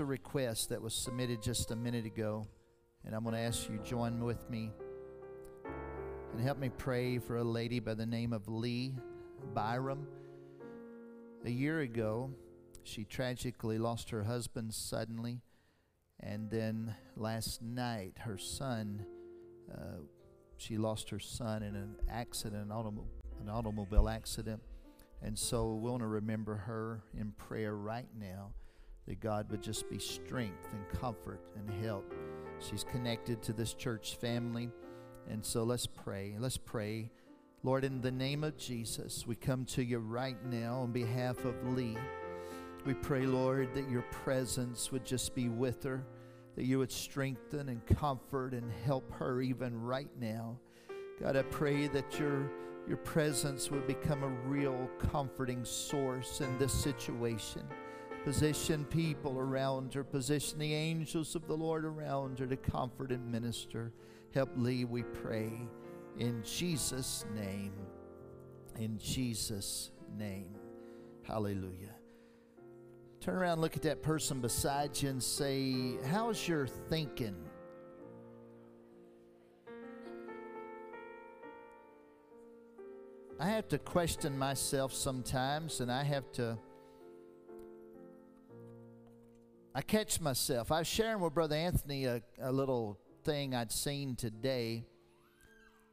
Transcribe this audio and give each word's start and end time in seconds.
a 0.00 0.04
request 0.04 0.70
that 0.70 0.80
was 0.80 0.94
submitted 0.94 1.42
just 1.42 1.70
a 1.70 1.76
minute 1.76 2.06
ago, 2.06 2.46
and 3.04 3.14
I'm 3.14 3.22
going 3.22 3.34
to 3.34 3.40
ask 3.40 3.68
you 3.68 3.78
join 3.84 4.24
with 4.24 4.48
me 4.48 4.70
and 6.32 6.40
help 6.40 6.58
me 6.58 6.70
pray 6.70 7.18
for 7.18 7.36
a 7.36 7.44
lady 7.44 7.80
by 7.80 7.92
the 7.92 8.06
name 8.06 8.32
of 8.32 8.48
Lee 8.48 8.94
Byram. 9.54 10.06
A 11.44 11.50
year 11.50 11.80
ago, 11.80 12.30
she 12.82 13.04
tragically 13.04 13.76
lost 13.76 14.08
her 14.08 14.24
husband 14.24 14.72
suddenly, 14.72 15.42
and 16.18 16.50
then 16.50 16.94
last 17.14 17.60
night, 17.60 18.14
her 18.20 18.38
son, 18.38 19.04
uh, 19.70 19.98
she 20.56 20.78
lost 20.78 21.10
her 21.10 21.20
son 21.20 21.62
in 21.62 21.76
an 21.76 21.96
accident, 22.08 22.62
an, 22.62 22.68
automo- 22.70 23.04
an 23.42 23.50
automobile 23.50 24.08
accident. 24.08 24.62
And 25.22 25.38
so 25.38 25.74
we 25.74 25.90
want 25.90 26.00
to 26.00 26.06
remember 26.06 26.56
her 26.56 27.02
in 27.14 27.32
prayer 27.32 27.76
right 27.76 28.08
now 28.18 28.54
that 29.10 29.18
God 29.18 29.50
would 29.50 29.60
just 29.60 29.90
be 29.90 29.98
strength 29.98 30.68
and 30.72 31.00
comfort 31.00 31.40
and 31.56 31.84
help. 31.84 32.14
She's 32.60 32.84
connected 32.84 33.42
to 33.42 33.52
this 33.52 33.74
church 33.74 34.14
family. 34.14 34.70
And 35.28 35.44
so 35.44 35.64
let's 35.64 35.88
pray. 35.88 36.36
Let's 36.38 36.56
pray. 36.56 37.10
Lord, 37.64 37.84
in 37.84 38.00
the 38.00 38.12
name 38.12 38.44
of 38.44 38.56
Jesus, 38.56 39.26
we 39.26 39.34
come 39.34 39.64
to 39.64 39.82
you 39.82 39.98
right 39.98 40.36
now 40.46 40.82
on 40.82 40.92
behalf 40.92 41.44
of 41.44 41.56
Lee. 41.76 41.98
We 42.86 42.94
pray, 42.94 43.26
Lord, 43.26 43.74
that 43.74 43.90
your 43.90 44.04
presence 44.12 44.92
would 44.92 45.04
just 45.04 45.34
be 45.34 45.48
with 45.48 45.82
her, 45.82 46.04
that 46.54 46.66
you 46.66 46.78
would 46.78 46.92
strengthen 46.92 47.68
and 47.68 47.84
comfort 47.84 48.54
and 48.54 48.70
help 48.84 49.10
her 49.14 49.40
even 49.40 49.82
right 49.82 50.10
now. 50.20 50.56
God, 51.20 51.36
I 51.36 51.42
pray 51.42 51.88
that 51.88 52.16
your, 52.16 52.48
your 52.86 52.98
presence 52.98 53.72
would 53.72 53.88
become 53.88 54.22
a 54.22 54.48
real 54.48 54.88
comforting 55.10 55.64
source 55.64 56.40
in 56.40 56.56
this 56.58 56.72
situation. 56.72 57.62
Position 58.24 58.84
people 58.84 59.38
around 59.38 59.94
her, 59.94 60.04
position 60.04 60.58
the 60.58 60.74
angels 60.74 61.34
of 61.34 61.46
the 61.46 61.56
Lord 61.56 61.84
around 61.84 62.38
her 62.38 62.46
to 62.46 62.56
comfort 62.56 63.12
and 63.12 63.32
minister. 63.32 63.92
Help 64.34 64.50
Lee, 64.56 64.84
we 64.84 65.02
pray, 65.02 65.52
in 66.18 66.42
Jesus' 66.42 67.24
name. 67.34 67.72
In 68.78 68.98
Jesus' 68.98 69.90
name. 70.18 70.54
Hallelujah. 71.22 71.94
Turn 73.20 73.36
around, 73.36 73.60
look 73.60 73.76
at 73.76 73.82
that 73.82 74.02
person 74.02 74.40
beside 74.40 75.00
you, 75.00 75.08
and 75.08 75.22
say, 75.22 75.96
How's 76.06 76.46
your 76.46 76.66
thinking? 76.66 77.36
I 83.38 83.48
have 83.48 83.68
to 83.68 83.78
question 83.78 84.38
myself 84.38 84.92
sometimes, 84.92 85.80
and 85.80 85.90
I 85.90 86.02
have 86.04 86.30
to 86.32 86.58
I 89.72 89.82
catch 89.82 90.20
myself. 90.20 90.72
I 90.72 90.80
was 90.80 90.88
sharing 90.88 91.20
with 91.20 91.32
Brother 91.32 91.54
Anthony 91.54 92.04
a, 92.04 92.20
a 92.40 92.50
little 92.50 92.98
thing 93.22 93.54
I'd 93.54 93.70
seen 93.70 94.16
today 94.16 94.84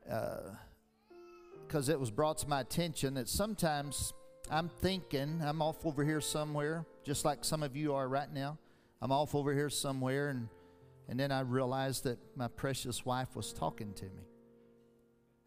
because 0.04 1.90
uh, 1.90 1.92
it 1.92 2.00
was 2.00 2.10
brought 2.10 2.40
to 2.40 2.48
my 2.48 2.62
attention 2.62 3.14
that 3.16 3.30
sometimes 3.30 4.14
I'm 4.50 4.68
thinking, 4.68 5.42
I'm 5.44 5.62
off 5.62 5.86
over 5.86 6.04
here 6.04 6.22
somewhere, 6.22 6.86
just 7.04 7.24
like 7.24 7.46
some 7.46 7.62
of 7.62 7.76
you 7.76 7.94
are 7.94 8.08
right 8.08 8.34
now. 8.34 8.58
I'm 9.00 9.12
off 9.12 9.36
over 9.36 9.54
here 9.54 9.70
somewhere, 9.70 10.30
and, 10.30 10.48
and 11.08 11.20
then 11.20 11.32
I 11.32 11.42
realized 11.42 12.06
that 12.06 12.18
my 12.36 12.48
precious 12.48 13.06
wife 13.06 13.36
was 13.36 13.54
talking 13.54 13.94
to 13.94 14.06
me. 14.06 14.24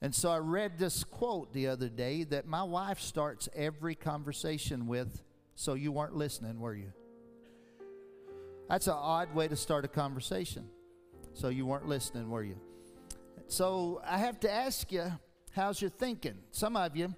And 0.02 0.14
so 0.14 0.30
I 0.30 0.38
read 0.38 0.78
this 0.78 1.02
quote 1.02 1.52
the 1.52 1.66
other 1.66 1.88
day 1.88 2.22
that 2.24 2.46
my 2.46 2.62
wife 2.62 3.00
starts 3.00 3.48
every 3.56 3.96
conversation 3.96 4.86
with, 4.86 5.20
So 5.56 5.74
you 5.74 5.90
weren't 5.90 6.14
listening, 6.14 6.60
were 6.60 6.76
you? 6.76 6.92
That's 8.70 8.86
an 8.86 8.94
odd 8.96 9.34
way 9.34 9.48
to 9.48 9.56
start 9.56 9.84
a 9.84 9.88
conversation. 9.88 10.64
So 11.34 11.48
you 11.48 11.66
weren't 11.66 11.88
listening, 11.88 12.30
were 12.30 12.44
you? 12.44 12.54
So 13.48 14.00
I 14.06 14.18
have 14.18 14.38
to 14.40 14.50
ask 14.50 14.92
you, 14.92 15.10
how's 15.50 15.82
your 15.82 15.90
thinking? 15.90 16.36
Some 16.52 16.76
of 16.76 16.96
you 16.96 17.12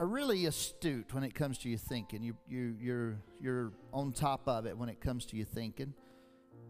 are 0.00 0.06
really 0.06 0.46
astute 0.46 1.14
when 1.14 1.22
it 1.22 1.32
comes 1.32 1.58
to 1.58 1.68
your 1.68 1.78
thinking. 1.78 2.24
You, 2.24 2.36
you, 2.48 2.74
you're, 2.80 3.18
you're 3.40 3.72
on 3.92 4.10
top 4.10 4.48
of 4.48 4.66
it 4.66 4.76
when 4.76 4.88
it 4.88 5.00
comes 5.00 5.24
to 5.26 5.36
your 5.36 5.46
thinking. 5.46 5.94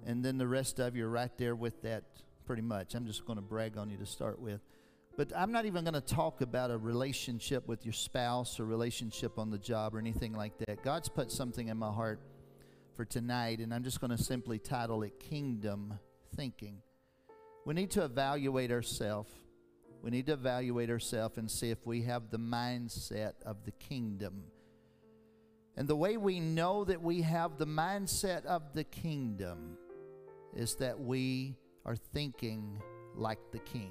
And 0.05 0.23
then 0.23 0.37
the 0.37 0.47
rest 0.47 0.79
of 0.79 0.97
you 0.97 1.07
are 1.07 1.11
right 1.11 1.33
there 1.39 1.57
with 1.57 1.81
that 1.81 2.05
pretty 2.45 2.61
much. 2.61 2.95
I'm 2.95 3.07
just 3.07 3.25
going 3.25 3.39
to 3.39 3.43
brag 3.43 3.79
on 3.79 3.89
you 3.89 3.97
to 3.97 4.07
start 4.07 4.39
with. 4.39 4.61
But 5.19 5.33
I'm 5.37 5.51
not 5.51 5.67
even 5.67 5.83
going 5.83 5.95
to 5.95 6.01
talk 6.01 6.43
about 6.43 6.71
a 6.71 6.79
relationship 6.79 7.67
with 7.67 7.85
your 7.85 7.93
spouse 7.93 8.61
or 8.61 8.65
relationship 8.65 9.37
on 9.37 9.51
the 9.51 9.59
job 9.59 9.97
or 9.97 9.99
anything 9.99 10.33
like 10.33 10.57
that. 10.59 10.85
God's 10.85 11.09
put 11.09 11.33
something 11.33 11.67
in 11.67 11.77
my 11.77 11.91
heart 11.91 12.21
for 12.95 13.05
tonight, 13.05 13.59
and 13.59 13.75
I'm 13.75 13.83
just 13.83 14.01
going 14.01 14.17
to 14.17 14.23
simply 14.23 14.61
title 14.61 15.03
it 15.03 15.19
Kingdom 15.19 15.99
Thinking. 16.37 16.83
We 17.67 17.75
need 17.75 17.91
to 17.91 18.05
evaluate 18.05 18.71
ourselves. 18.71 19.33
We 20.03 20.13
need 20.13 20.27
to 20.27 20.35
evaluate 20.35 20.89
ourselves 20.89 21.37
and 21.37 21.51
see 21.51 21.71
if 21.71 21.85
we 21.85 22.03
have 22.03 22.31
the 22.31 22.39
mindset 22.39 23.33
of 23.45 23.65
the 23.65 23.73
kingdom. 23.73 24.45
And 25.77 25.89
the 25.89 25.97
way 25.97 26.17
we 26.17 26.39
know 26.39 26.85
that 26.85 27.03
we 27.03 27.23
have 27.23 27.59
the 27.59 27.67
mindset 27.67 28.45
of 28.45 28.73
the 28.73 28.85
kingdom 28.85 29.79
is 30.55 30.77
that 30.77 31.01
we 31.01 31.57
are 31.85 31.97
thinking 31.97 32.81
like 33.17 33.41
the 33.51 33.59
king. 33.59 33.91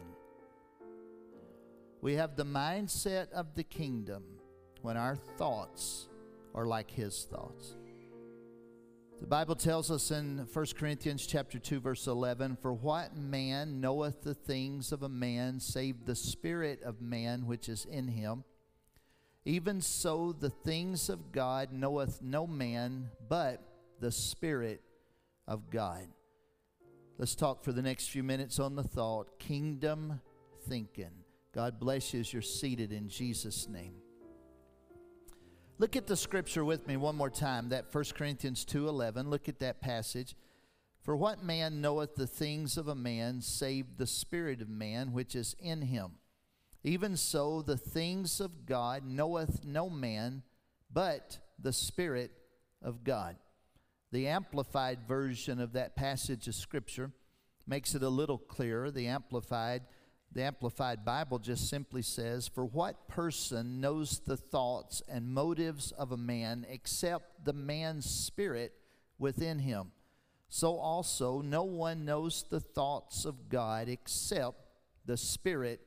We 2.01 2.13
have 2.13 2.35
the 2.35 2.45
mindset 2.45 3.31
of 3.31 3.55
the 3.55 3.63
kingdom 3.63 4.23
when 4.81 4.97
our 4.97 5.15
thoughts 5.15 6.09
are 6.53 6.65
like 6.65 6.91
his 6.91 7.25
thoughts. 7.25 7.75
The 9.19 9.25
Bible 9.25 9.55
tells 9.55 9.89
us 9.89 10.11
in 10.11 10.45
1 10.53 10.65
Corinthians 10.75 11.25
chapter 11.25 11.57
2 11.57 11.79
verse 11.79 12.05
11, 12.05 12.55
"For 12.55 12.71
what 12.71 13.15
man 13.15 13.81
knoweth 13.81 14.21
the 14.21 14.35
things 14.35 14.91
of 14.91 15.01
a 15.01 15.09
man 15.09 15.59
save 15.59 16.05
the 16.05 16.15
spirit 16.15 16.83
of 16.83 17.01
man 17.01 17.47
which 17.47 17.67
is 17.67 17.83
in 17.85 18.09
him? 18.09 18.43
Even 19.43 19.81
so 19.81 20.33
the 20.33 20.51
things 20.51 21.09
of 21.09 21.31
God 21.31 21.71
knoweth 21.71 22.21
no 22.21 22.45
man 22.45 23.09
but 23.27 23.63
the 23.99 24.11
spirit 24.11 24.83
of 25.47 25.71
God." 25.71 26.13
Let's 27.17 27.33
talk 27.33 27.63
for 27.63 27.71
the 27.71 27.81
next 27.81 28.09
few 28.09 28.21
minutes 28.21 28.59
on 28.59 28.75
the 28.75 28.83
thought 28.83 29.39
kingdom 29.39 30.21
thinking. 30.59 31.23
God 31.57 31.79
bless 31.79 32.13
you 32.13 32.19
as 32.19 32.31
you're 32.31 32.43
seated 32.43 32.93
in 32.93 33.09
Jesus' 33.09 33.67
name. 33.67 33.95
Look 35.79 35.95
at 35.95 36.05
the 36.05 36.15
scripture 36.15 36.63
with 36.63 36.85
me 36.85 36.97
one 36.97 37.15
more 37.15 37.31
time, 37.31 37.69
that 37.69 37.91
1 37.91 38.13
Corinthians 38.13 38.63
2:11. 38.63 39.31
Look 39.31 39.49
at 39.49 39.57
that 39.57 39.81
passage. 39.81 40.35
For 41.01 41.15
what 41.15 41.43
man 41.43 41.81
knoweth 41.81 42.13
the 42.13 42.27
things 42.27 42.77
of 42.77 42.87
a 42.87 42.93
man 42.93 43.41
save 43.41 43.97
the 43.97 44.05
spirit 44.05 44.61
of 44.61 44.69
man 44.69 45.13
which 45.13 45.35
is 45.35 45.55
in 45.57 45.81
him? 45.81 46.19
Even 46.83 47.17
so 47.17 47.63
the 47.63 47.75
things 47.75 48.39
of 48.39 48.67
God 48.67 49.03
knoweth 49.03 49.65
no 49.65 49.89
man 49.89 50.43
but 50.91 51.39
the 51.57 51.73
spirit 51.73 52.33
of 52.83 53.03
God. 53.03 53.35
The 54.11 54.27
amplified 54.27 55.07
version 55.07 55.59
of 55.59 55.73
that 55.73 55.95
passage 55.95 56.47
of 56.47 56.53
scripture 56.53 57.13
makes 57.65 57.95
it 57.95 58.03
a 58.03 58.09
little 58.09 58.37
clearer. 58.37 58.91
The 58.91 59.07
amplified 59.07 59.87
the 60.31 60.43
Amplified 60.43 61.03
Bible 61.05 61.39
just 61.39 61.69
simply 61.69 62.01
says, 62.01 62.47
For 62.47 62.65
what 62.65 63.07
person 63.07 63.79
knows 63.81 64.19
the 64.19 64.37
thoughts 64.37 65.01
and 65.07 65.33
motives 65.33 65.91
of 65.91 66.11
a 66.11 66.17
man 66.17 66.65
except 66.69 67.45
the 67.45 67.53
man's 67.53 68.09
spirit 68.09 68.73
within 69.17 69.59
him? 69.59 69.91
So 70.49 70.77
also, 70.77 71.41
no 71.41 71.63
one 71.63 72.05
knows 72.05 72.45
the 72.49 72.59
thoughts 72.59 73.25
of 73.25 73.49
God 73.49 73.89
except 73.89 74.57
the 75.05 75.17
Spirit 75.17 75.81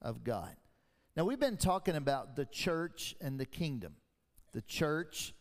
of 0.00 0.22
God. 0.22 0.54
Now, 1.16 1.24
we've 1.24 1.40
been 1.40 1.56
talking 1.56 1.96
about 1.96 2.36
the 2.36 2.44
church 2.44 3.14
and 3.20 3.38
the 3.38 3.46
kingdom. 3.46 3.94
The 4.52 4.62
church 4.62 5.34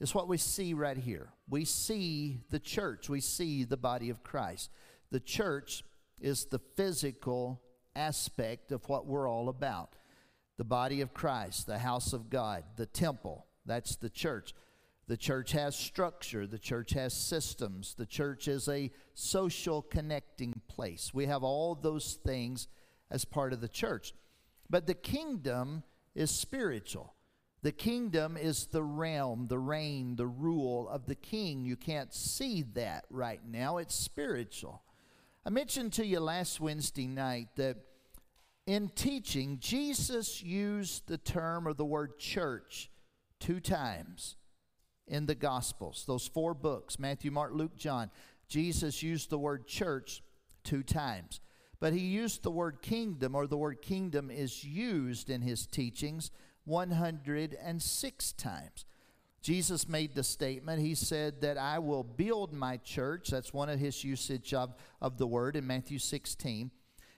is 0.00 0.14
what 0.14 0.28
we 0.28 0.36
see 0.36 0.74
right 0.74 0.96
here. 0.96 1.30
We 1.48 1.64
see 1.64 2.40
the 2.50 2.58
church, 2.58 3.08
we 3.08 3.20
see 3.20 3.64
the 3.64 3.76
body 3.76 4.10
of 4.10 4.22
Christ. 4.22 4.70
The 5.10 5.20
church 5.20 5.84
is 6.20 6.46
the 6.46 6.60
physical 6.76 7.60
aspect 7.94 8.72
of 8.72 8.88
what 8.88 9.06
we're 9.06 9.28
all 9.28 9.48
about 9.48 9.96
the 10.58 10.64
body 10.64 11.00
of 11.00 11.14
Christ, 11.14 11.66
the 11.66 11.78
house 11.78 12.12
of 12.12 12.30
God, 12.30 12.62
the 12.76 12.86
temple. 12.86 13.46
That's 13.64 13.96
the 13.96 14.10
church. 14.10 14.54
The 15.08 15.16
church 15.16 15.52
has 15.52 15.74
structure, 15.74 16.46
the 16.46 16.58
church 16.58 16.92
has 16.92 17.12
systems, 17.12 17.94
the 17.94 18.06
church 18.06 18.46
is 18.46 18.68
a 18.68 18.90
social 19.14 19.82
connecting 19.82 20.60
place. 20.68 21.12
We 21.12 21.26
have 21.26 21.42
all 21.42 21.74
those 21.74 22.14
things 22.24 22.68
as 23.10 23.24
part 23.24 23.52
of 23.52 23.60
the 23.60 23.68
church. 23.68 24.14
But 24.70 24.86
the 24.86 24.94
kingdom 24.94 25.82
is 26.14 26.30
spiritual. 26.30 27.14
The 27.62 27.72
kingdom 27.72 28.36
is 28.36 28.66
the 28.66 28.82
realm, 28.82 29.46
the 29.46 29.58
reign, 29.58 30.16
the 30.16 30.26
rule 30.26 30.88
of 30.88 31.06
the 31.06 31.14
king. 31.14 31.64
You 31.64 31.76
can't 31.76 32.12
see 32.14 32.62
that 32.74 33.04
right 33.10 33.40
now, 33.46 33.78
it's 33.78 33.94
spiritual. 33.94 34.82
I 35.44 35.50
mentioned 35.50 35.92
to 35.94 36.06
you 36.06 36.20
last 36.20 36.60
Wednesday 36.60 37.08
night 37.08 37.48
that 37.56 37.76
in 38.64 38.88
teaching, 38.90 39.58
Jesus 39.58 40.40
used 40.40 41.08
the 41.08 41.18
term 41.18 41.66
or 41.66 41.74
the 41.74 41.84
word 41.84 42.20
church 42.20 42.88
two 43.40 43.58
times 43.58 44.36
in 45.08 45.26
the 45.26 45.34
Gospels, 45.34 46.04
those 46.06 46.28
four 46.28 46.54
books 46.54 46.96
Matthew, 46.96 47.32
Mark, 47.32 47.50
Luke, 47.54 47.76
John, 47.76 48.12
Jesus 48.46 49.02
used 49.02 49.30
the 49.30 49.38
word 49.38 49.66
church 49.66 50.22
two 50.62 50.84
times. 50.84 51.40
But 51.80 51.92
he 51.92 51.98
used 51.98 52.44
the 52.44 52.52
word 52.52 52.80
kingdom, 52.80 53.34
or 53.34 53.48
the 53.48 53.56
word 53.56 53.82
kingdom 53.82 54.30
is 54.30 54.62
used 54.62 55.28
in 55.28 55.42
his 55.42 55.66
teachings 55.66 56.30
106 56.66 58.32
times. 58.34 58.84
Jesus 59.42 59.88
made 59.88 60.14
the 60.14 60.22
statement, 60.22 60.80
he 60.80 60.94
said 60.94 61.40
that 61.40 61.58
I 61.58 61.80
will 61.80 62.04
build 62.04 62.52
my 62.52 62.76
church. 62.78 63.28
That's 63.28 63.52
one 63.52 63.68
of 63.68 63.80
his 63.80 64.04
usage 64.04 64.54
of, 64.54 64.74
of 65.00 65.18
the 65.18 65.26
word 65.26 65.56
in 65.56 65.66
Matthew 65.66 65.98
16. 65.98 66.70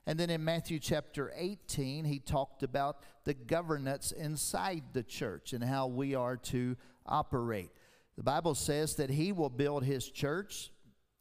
And 0.07 0.19
then 0.19 0.31
in 0.31 0.43
Matthew 0.43 0.79
chapter 0.79 1.33
18, 1.37 2.07
he 2.07 2.19
talked 2.19 2.63
about 2.63 2.99
the 3.25 3.35
governance 3.35 4.11
inside 4.11 4.83
the 4.93 5.03
church 5.03 5.53
and 5.53 5.63
how 5.63 5.87
we 5.87 6.15
are 6.15 6.37
to 6.37 6.77
operate. 7.07 7.71
The 8.17 8.23
Bible 8.23 8.55
says 8.55 8.97
that 8.97 9.11
he 9.11 9.33
will 9.33 9.51
build 9.51 9.85
his 9.85 10.09
church. 10.09 10.71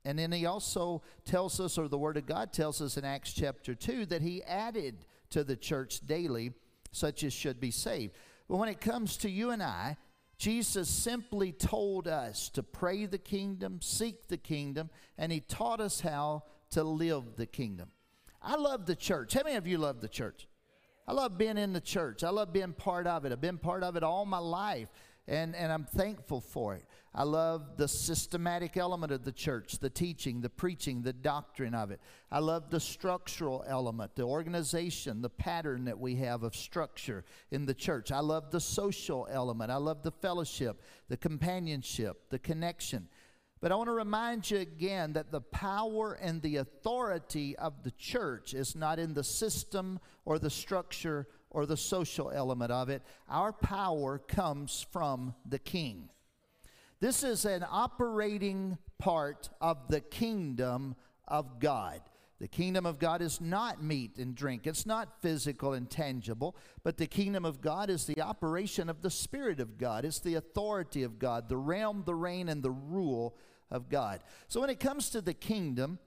And 0.05 0.19
then 0.19 0.31
he 0.31 0.45
also 0.45 1.01
tells 1.25 1.59
us, 1.59 1.77
or 1.77 1.87
the 1.87 1.97
Word 1.97 2.17
of 2.17 2.25
God 2.25 2.51
tells 2.51 2.81
us 2.81 2.97
in 2.97 3.05
Acts 3.05 3.33
chapter 3.33 3.73
2, 3.73 4.05
that 4.07 4.21
he 4.21 4.43
added 4.43 5.05
to 5.29 5.43
the 5.43 5.55
church 5.55 6.05
daily 6.05 6.51
such 6.91 7.23
as 7.23 7.33
should 7.33 7.59
be 7.59 7.71
saved. 7.71 8.13
But 8.49 8.57
when 8.57 8.69
it 8.69 8.81
comes 8.81 9.17
to 9.17 9.29
you 9.29 9.51
and 9.51 9.63
I, 9.63 9.97
Jesus 10.43 10.89
simply 10.89 11.53
told 11.53 12.05
us 12.05 12.49
to 12.49 12.61
pray 12.61 13.05
the 13.05 13.17
kingdom, 13.17 13.79
seek 13.81 14.27
the 14.27 14.35
kingdom, 14.35 14.89
and 15.17 15.31
he 15.31 15.39
taught 15.39 15.79
us 15.79 16.01
how 16.01 16.43
to 16.71 16.83
live 16.83 17.37
the 17.37 17.45
kingdom. 17.45 17.91
I 18.41 18.57
love 18.57 18.85
the 18.85 18.97
church. 18.97 19.35
How 19.35 19.43
many 19.45 19.55
of 19.55 19.67
you 19.67 19.77
love 19.77 20.01
the 20.01 20.09
church? 20.09 20.49
I 21.07 21.13
love 21.13 21.37
being 21.37 21.57
in 21.57 21.71
the 21.71 21.79
church. 21.79 22.25
I 22.25 22.29
love 22.29 22.51
being 22.51 22.73
part 22.73 23.07
of 23.07 23.23
it. 23.23 23.31
I've 23.31 23.39
been 23.39 23.57
part 23.57 23.85
of 23.85 23.95
it 23.95 24.03
all 24.03 24.25
my 24.25 24.37
life 24.37 24.89
and, 25.27 25.55
and 25.55 25.71
I'm 25.71 25.85
thankful 25.85 26.41
for 26.41 26.75
it. 26.75 26.85
I 27.15 27.23
love 27.23 27.77
the 27.77 27.87
systematic 27.87 28.75
element 28.75 29.11
of 29.11 29.23
the 29.23 29.31
church, 29.31 29.77
the 29.77 29.89
teaching, 29.89 30.41
the 30.41 30.49
preaching, 30.49 31.03
the 31.03 31.13
doctrine 31.13 31.75
of 31.75 31.91
it. 31.91 31.99
I 32.31 32.39
love 32.39 32.71
the 32.71 32.79
structural 32.79 33.63
element, 33.67 34.15
the 34.15 34.23
organization, 34.23 35.21
the 35.21 35.29
pattern 35.29 35.85
that 35.85 35.99
we 35.99 36.15
have 36.15 36.41
of 36.41 36.55
structure 36.55 37.23
in 37.51 37.67
the 37.67 37.75
church. 37.75 38.11
I 38.11 38.19
love 38.19 38.49
the 38.49 38.59
social 38.59 39.27
element. 39.29 39.69
I 39.69 39.75
love 39.75 40.01
the 40.01 40.11
fellowship, 40.11 40.81
the 41.07 41.17
companionship, 41.17 42.29
the 42.29 42.39
connection. 42.39 43.07
But 43.61 43.71
I 43.71 43.75
want 43.75 43.87
to 43.87 43.93
remind 43.93 44.51
you 44.51 44.57
again 44.57 45.13
that 45.13 45.31
the 45.31 45.39
power 45.39 46.13
and 46.13 46.41
the 46.41 46.57
authority 46.57 47.55
of 47.55 47.83
the 47.83 47.91
church 47.91 48.53
is 48.53 48.75
not 48.75 48.99
in 48.99 49.13
the 49.13 49.23
system 49.23 49.99
or 50.25 50.37
the 50.37 50.49
structure 50.49 51.27
or 51.53 51.65
the 51.65 51.77
social 51.77 52.31
element 52.31 52.71
of 52.71 52.89
it. 52.89 53.03
Our 53.29 53.53
power 53.53 54.17
comes 54.17 54.85
from 54.91 55.35
the 55.47 55.59
king. 55.59 56.09
This 56.99 57.23
is 57.23 57.45
an 57.45 57.65
operating 57.69 58.77
part 58.97 59.49
of 59.61 59.87
the 59.89 60.01
kingdom 60.01 60.95
of 61.27 61.59
God. 61.59 62.01
The 62.39 62.47
kingdom 62.47 62.85
of 62.85 62.99
God 62.99 63.21
is 63.21 63.39
not 63.39 63.81
meat 63.81 64.17
and 64.17 64.35
drink. 64.35 64.67
It's 64.67 64.85
not 64.85 65.21
physical 65.21 65.73
and 65.73 65.89
tangible, 65.89 66.57
but 66.83 66.97
the 66.97 67.07
kingdom 67.07 67.45
of 67.45 67.61
God 67.61 67.89
is 67.89 68.05
the 68.05 68.21
operation 68.21 68.89
of 68.89 69.01
the 69.01 69.09
Spirit 69.09 69.59
of 69.59 69.77
God. 69.77 70.03
It's 70.03 70.19
the 70.19 70.35
authority 70.35 71.03
of 71.03 71.19
God, 71.19 71.47
the 71.47 71.57
realm, 71.57 72.03
the 72.05 72.15
reign, 72.15 72.49
and 72.49 72.61
the 72.61 72.71
rule 72.71 73.37
of 73.71 73.87
God. 73.87 74.21
So 74.47 74.59
when 74.59 74.69
it 74.69 74.79
comes 74.79 75.09
to 75.11 75.21
the 75.21 75.33
kingdom, 75.33 75.99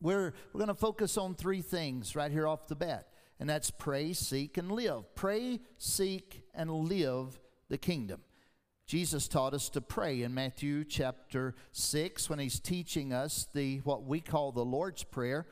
we're, 0.00 0.34
we're 0.52 0.58
going 0.58 0.68
to 0.68 0.74
focus 0.74 1.16
on 1.18 1.34
three 1.34 1.62
things 1.62 2.14
right 2.14 2.30
here 2.30 2.46
off 2.46 2.68
the 2.68 2.76
bat 2.76 3.09
and 3.40 3.48
that's 3.48 3.70
pray, 3.70 4.12
seek, 4.12 4.58
and 4.58 4.70
live. 4.70 5.14
Pray, 5.14 5.60
seek, 5.78 6.44
and 6.54 6.70
live 6.70 7.40
the 7.70 7.78
kingdom. 7.78 8.20
Jesus 8.86 9.28
taught 9.28 9.54
us 9.54 9.70
to 9.70 9.80
pray 9.80 10.22
in 10.22 10.34
Matthew 10.34 10.84
chapter 10.84 11.54
6 11.72 12.28
when 12.28 12.38
he's 12.38 12.60
teaching 12.60 13.14
us 13.14 13.46
the 13.54 13.78
what 13.78 14.04
we 14.04 14.20
call 14.20 14.52
the 14.52 14.64
Lord's 14.64 15.04
Prayer. 15.04 15.46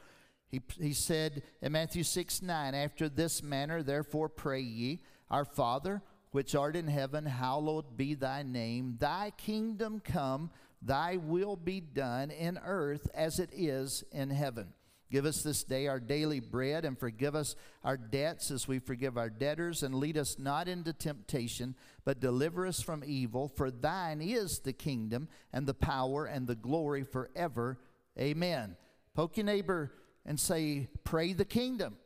He, 0.50 0.60
he 0.78 0.92
said 0.92 1.42
in 1.62 1.72
Matthew 1.72 2.02
6 2.02 2.42
9, 2.42 2.74
After 2.74 3.08
this 3.08 3.42
manner, 3.42 3.82
therefore 3.82 4.28
pray 4.28 4.60
ye, 4.60 5.00
Our 5.30 5.46
Father, 5.46 6.02
which 6.30 6.54
art 6.54 6.76
in 6.76 6.88
heaven, 6.88 7.24
hallowed 7.24 7.96
be 7.96 8.14
thy 8.14 8.42
name. 8.42 8.96
Thy 8.98 9.32
kingdom 9.38 10.00
come, 10.04 10.50
thy 10.82 11.16
will 11.16 11.56
be 11.56 11.80
done 11.80 12.30
in 12.30 12.58
earth 12.62 13.08
as 13.14 13.38
it 13.38 13.50
is 13.54 14.04
in 14.12 14.28
heaven. 14.28 14.74
Give 15.10 15.24
us 15.24 15.42
this 15.42 15.64
day 15.64 15.86
our 15.86 16.00
daily 16.00 16.40
bread, 16.40 16.84
and 16.84 16.98
forgive 16.98 17.34
us 17.34 17.56
our 17.82 17.96
debts 17.96 18.50
as 18.50 18.68
we 18.68 18.78
forgive 18.78 19.16
our 19.16 19.30
debtors, 19.30 19.82
and 19.82 19.94
lead 19.94 20.18
us 20.18 20.38
not 20.38 20.68
into 20.68 20.92
temptation, 20.92 21.74
but 22.04 22.20
deliver 22.20 22.66
us 22.66 22.80
from 22.80 23.02
evil. 23.04 23.48
For 23.48 23.70
thine 23.70 24.20
is 24.20 24.58
the 24.58 24.74
kingdom, 24.74 25.28
and 25.52 25.66
the 25.66 25.74
power, 25.74 26.26
and 26.26 26.46
the 26.46 26.54
glory 26.54 27.04
forever. 27.04 27.78
Amen. 28.18 28.76
Poke 29.14 29.36
your 29.36 29.46
neighbor 29.46 29.92
and 30.26 30.38
say, 30.38 30.88
Pray 31.04 31.32
the 31.32 31.44
kingdom. 31.44 31.96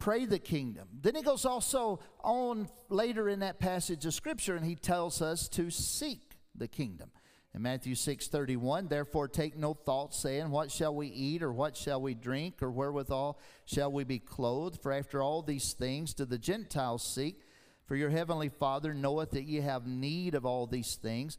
Pray 0.00 0.24
the 0.24 0.38
kingdom. 0.38 0.88
Then 1.00 1.14
he 1.14 1.22
goes 1.22 1.44
also 1.44 2.00
on 2.24 2.68
later 2.88 3.28
in 3.28 3.40
that 3.40 3.60
passage 3.60 4.04
of 4.06 4.14
Scripture, 4.14 4.56
and 4.56 4.64
he 4.64 4.74
tells 4.74 5.22
us 5.22 5.46
to 5.50 5.70
seek 5.70 6.38
the 6.54 6.66
kingdom. 6.66 7.10
In 7.54 7.62
Matthew 7.62 7.96
6 7.96 8.28
31, 8.28 8.88
therefore 8.88 9.26
take 9.26 9.56
no 9.56 9.74
thought, 9.74 10.14
saying, 10.14 10.50
What 10.50 10.70
shall 10.70 10.94
we 10.94 11.08
eat, 11.08 11.42
or 11.42 11.52
what 11.52 11.76
shall 11.76 12.00
we 12.00 12.14
drink, 12.14 12.62
or 12.62 12.70
wherewithal 12.70 13.38
shall 13.64 13.90
we 13.90 14.04
be 14.04 14.20
clothed? 14.20 14.80
For 14.80 14.92
after 14.92 15.20
all 15.20 15.42
these 15.42 15.72
things 15.72 16.14
do 16.14 16.24
the 16.24 16.38
Gentiles 16.38 17.02
seek. 17.02 17.42
For 17.86 17.96
your 17.96 18.10
heavenly 18.10 18.50
Father 18.50 18.94
knoweth 18.94 19.32
that 19.32 19.46
ye 19.46 19.62
have 19.62 19.86
need 19.86 20.36
of 20.36 20.46
all 20.46 20.66
these 20.66 20.94
things. 20.94 21.38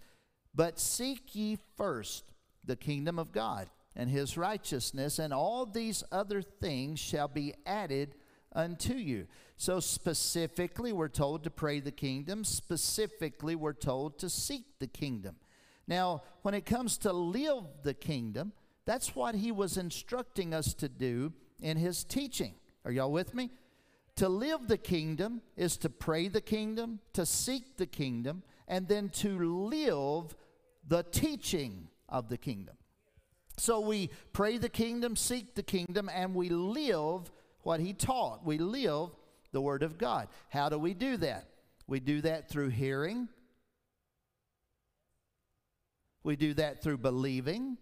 But 0.53 0.79
seek 0.79 1.33
ye 1.33 1.57
first 1.77 2.25
the 2.65 2.75
kingdom 2.75 3.17
of 3.17 3.31
God 3.31 3.69
and 3.95 4.09
his 4.09 4.37
righteousness, 4.37 5.17
and 5.17 5.33
all 5.33 5.65
these 5.65 6.03
other 6.11 6.41
things 6.41 6.99
shall 6.99 7.29
be 7.29 7.53
added 7.65 8.15
unto 8.53 8.95
you. 8.95 9.27
So, 9.55 9.79
specifically, 9.79 10.91
we're 10.91 11.07
told 11.07 11.43
to 11.43 11.49
pray 11.49 11.79
the 11.79 11.91
kingdom. 11.91 12.43
Specifically, 12.43 13.55
we're 13.55 13.73
told 13.73 14.19
to 14.19 14.29
seek 14.29 14.63
the 14.79 14.87
kingdom. 14.87 15.35
Now, 15.87 16.23
when 16.41 16.53
it 16.53 16.65
comes 16.65 16.97
to 16.99 17.11
live 17.11 17.63
the 17.83 17.93
kingdom, 17.93 18.53
that's 18.85 19.15
what 19.15 19.35
he 19.35 19.51
was 19.51 19.77
instructing 19.77 20.53
us 20.53 20.73
to 20.75 20.89
do 20.89 21.33
in 21.59 21.77
his 21.77 22.03
teaching. 22.03 22.55
Are 22.85 22.91
y'all 22.91 23.11
with 23.11 23.33
me? 23.33 23.51
To 24.17 24.29
live 24.29 24.67
the 24.67 24.77
kingdom 24.77 25.41
is 25.55 25.77
to 25.77 25.89
pray 25.89 26.27
the 26.27 26.41
kingdom, 26.41 26.99
to 27.13 27.25
seek 27.25 27.77
the 27.77 27.85
kingdom, 27.85 28.43
and 28.67 28.87
then 28.87 29.09
to 29.09 29.37
live 29.39 30.35
the 30.87 31.03
teaching 31.03 31.87
of 32.09 32.29
the 32.29 32.37
kingdom. 32.37 32.75
So 33.57 33.79
we 33.79 34.09
pray 34.33 34.57
the 34.57 34.69
kingdom, 34.69 35.15
seek 35.15 35.55
the 35.55 35.63
kingdom, 35.63 36.09
and 36.13 36.33
we 36.33 36.49
live 36.49 37.31
what 37.61 37.79
he 37.79 37.93
taught. 37.93 38.45
We 38.45 38.57
live 38.57 39.09
the 39.51 39.61
word 39.61 39.83
of 39.83 39.97
God. 39.97 40.27
How 40.49 40.69
do 40.69 40.79
we 40.79 40.93
do 40.93 41.17
that? 41.17 41.47
We 41.87 41.99
do 41.99 42.21
that 42.21 42.49
through 42.49 42.69
hearing, 42.69 43.27
we 46.23 46.35
do 46.35 46.53
that 46.55 46.81
through 46.81 46.97
believing 46.97 47.77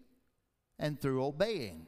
and 0.78 1.00
through 1.00 1.24
obeying. 1.24 1.86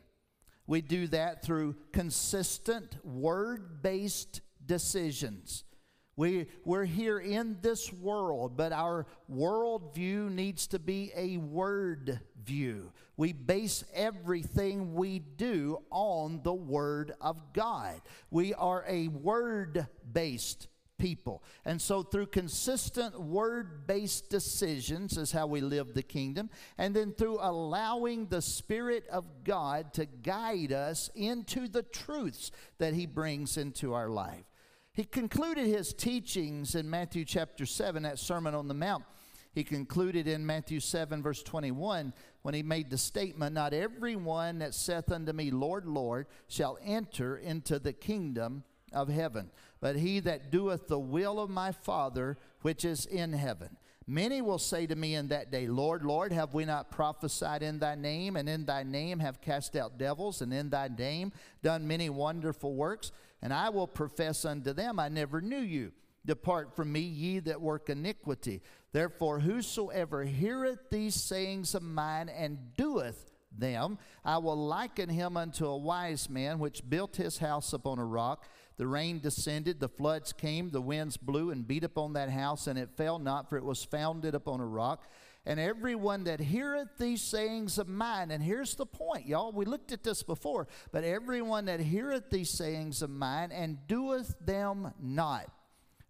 We 0.66 0.80
do 0.80 1.06
that 1.08 1.42
through 1.42 1.76
consistent 1.92 3.04
word 3.04 3.82
based 3.82 4.40
decisions. 4.64 5.64
We, 6.14 6.46
we're 6.64 6.84
here 6.84 7.18
in 7.18 7.56
this 7.62 7.90
world, 7.92 8.56
but 8.56 8.70
our 8.72 9.06
worldview 9.30 10.30
needs 10.30 10.66
to 10.68 10.78
be 10.78 11.10
a 11.16 11.38
word 11.38 12.20
view. 12.44 12.92
We 13.16 13.32
base 13.32 13.84
everything 13.94 14.94
we 14.94 15.20
do 15.20 15.82
on 15.90 16.40
the 16.42 16.52
Word 16.52 17.12
of 17.20 17.52
God. 17.52 18.00
We 18.30 18.52
are 18.54 18.84
a 18.86 19.08
word 19.08 19.86
based 20.12 20.68
people. 21.02 21.42
And 21.64 21.82
so, 21.82 22.04
through 22.04 22.26
consistent 22.26 23.20
word 23.20 23.88
based 23.88 24.30
decisions, 24.30 25.18
is 25.18 25.32
how 25.32 25.48
we 25.48 25.60
live 25.60 25.92
the 25.92 26.02
kingdom. 26.02 26.48
And 26.78 26.94
then 26.94 27.12
through 27.12 27.38
allowing 27.40 28.28
the 28.28 28.40
Spirit 28.40 29.06
of 29.08 29.26
God 29.42 29.92
to 29.94 30.06
guide 30.06 30.72
us 30.72 31.10
into 31.16 31.66
the 31.66 31.82
truths 31.82 32.52
that 32.78 32.94
He 32.94 33.06
brings 33.06 33.56
into 33.56 33.92
our 33.92 34.08
life. 34.08 34.44
He 34.94 35.04
concluded 35.04 35.66
his 35.66 35.94
teachings 35.94 36.74
in 36.74 36.88
Matthew 36.88 37.24
chapter 37.24 37.64
7, 37.64 38.02
that 38.02 38.18
Sermon 38.18 38.54
on 38.54 38.68
the 38.68 38.74
Mount. 38.74 39.04
He 39.54 39.64
concluded 39.64 40.28
in 40.28 40.44
Matthew 40.44 40.80
7, 40.80 41.22
verse 41.22 41.42
21, 41.42 42.12
when 42.42 42.54
he 42.54 42.62
made 42.62 42.90
the 42.90 42.98
statement, 42.98 43.54
Not 43.54 43.72
everyone 43.72 44.58
that 44.58 44.74
saith 44.74 45.10
unto 45.10 45.32
me, 45.32 45.50
Lord, 45.50 45.86
Lord, 45.86 46.26
shall 46.46 46.78
enter 46.84 47.38
into 47.38 47.78
the 47.78 47.94
kingdom 47.94 48.64
of 48.92 49.08
heaven, 49.08 49.50
but 49.82 49.96
he 49.96 50.20
that 50.20 50.52
doeth 50.52 50.86
the 50.86 50.98
will 50.98 51.40
of 51.40 51.50
my 51.50 51.72
Father 51.72 52.38
which 52.62 52.84
is 52.84 53.04
in 53.04 53.32
heaven. 53.32 53.76
Many 54.06 54.40
will 54.40 54.58
say 54.58 54.86
to 54.86 54.94
me 54.94 55.14
in 55.16 55.28
that 55.28 55.50
day, 55.50 55.66
Lord, 55.66 56.04
Lord, 56.04 56.32
have 56.32 56.54
we 56.54 56.64
not 56.64 56.90
prophesied 56.90 57.62
in 57.62 57.80
thy 57.80 57.96
name, 57.96 58.36
and 58.36 58.48
in 58.48 58.64
thy 58.64 58.84
name 58.84 59.18
have 59.18 59.40
cast 59.40 59.76
out 59.76 59.98
devils, 59.98 60.40
and 60.40 60.52
in 60.52 60.70
thy 60.70 60.88
name 60.88 61.32
done 61.62 61.86
many 61.86 62.08
wonderful 62.10 62.74
works? 62.74 63.10
And 63.42 63.52
I 63.52 63.70
will 63.70 63.88
profess 63.88 64.44
unto 64.44 64.72
them, 64.72 65.00
I 65.00 65.08
never 65.08 65.40
knew 65.40 65.60
you. 65.60 65.92
Depart 66.24 66.76
from 66.76 66.92
me, 66.92 67.00
ye 67.00 67.40
that 67.40 67.60
work 67.60 67.90
iniquity. 67.90 68.62
Therefore, 68.92 69.40
whosoever 69.40 70.22
heareth 70.22 70.90
these 70.90 71.16
sayings 71.16 71.74
of 71.74 71.82
mine 71.82 72.28
and 72.28 72.76
doeth 72.76 73.32
them, 73.56 73.98
I 74.24 74.38
will 74.38 74.56
liken 74.56 75.08
him 75.08 75.36
unto 75.36 75.66
a 75.66 75.76
wise 75.76 76.30
man 76.30 76.60
which 76.60 76.88
built 76.88 77.16
his 77.16 77.38
house 77.38 77.72
upon 77.72 77.98
a 77.98 78.04
rock. 78.04 78.46
The 78.82 78.88
rain 78.88 79.20
descended, 79.20 79.78
the 79.78 79.88
floods 79.88 80.32
came, 80.32 80.70
the 80.70 80.80
winds 80.80 81.16
blew 81.16 81.52
and 81.52 81.64
beat 81.64 81.84
upon 81.84 82.14
that 82.14 82.30
house, 82.30 82.66
and 82.66 82.76
it 82.76 82.90
fell 82.96 83.20
not, 83.20 83.48
for 83.48 83.56
it 83.56 83.62
was 83.62 83.84
founded 83.84 84.34
upon 84.34 84.58
a 84.58 84.66
rock. 84.66 85.08
And 85.46 85.60
everyone 85.60 86.24
that 86.24 86.40
heareth 86.40 86.98
these 86.98 87.22
sayings 87.22 87.78
of 87.78 87.86
mine, 87.86 88.32
and 88.32 88.42
here's 88.42 88.74
the 88.74 88.84
point, 88.84 89.28
y'all, 89.28 89.52
we 89.52 89.66
looked 89.66 89.92
at 89.92 90.02
this 90.02 90.24
before, 90.24 90.66
but 90.90 91.04
everyone 91.04 91.66
that 91.66 91.78
heareth 91.78 92.28
these 92.28 92.50
sayings 92.50 93.02
of 93.02 93.10
mine 93.10 93.52
and 93.52 93.86
doeth 93.86 94.34
them 94.44 94.92
not, 95.00 95.48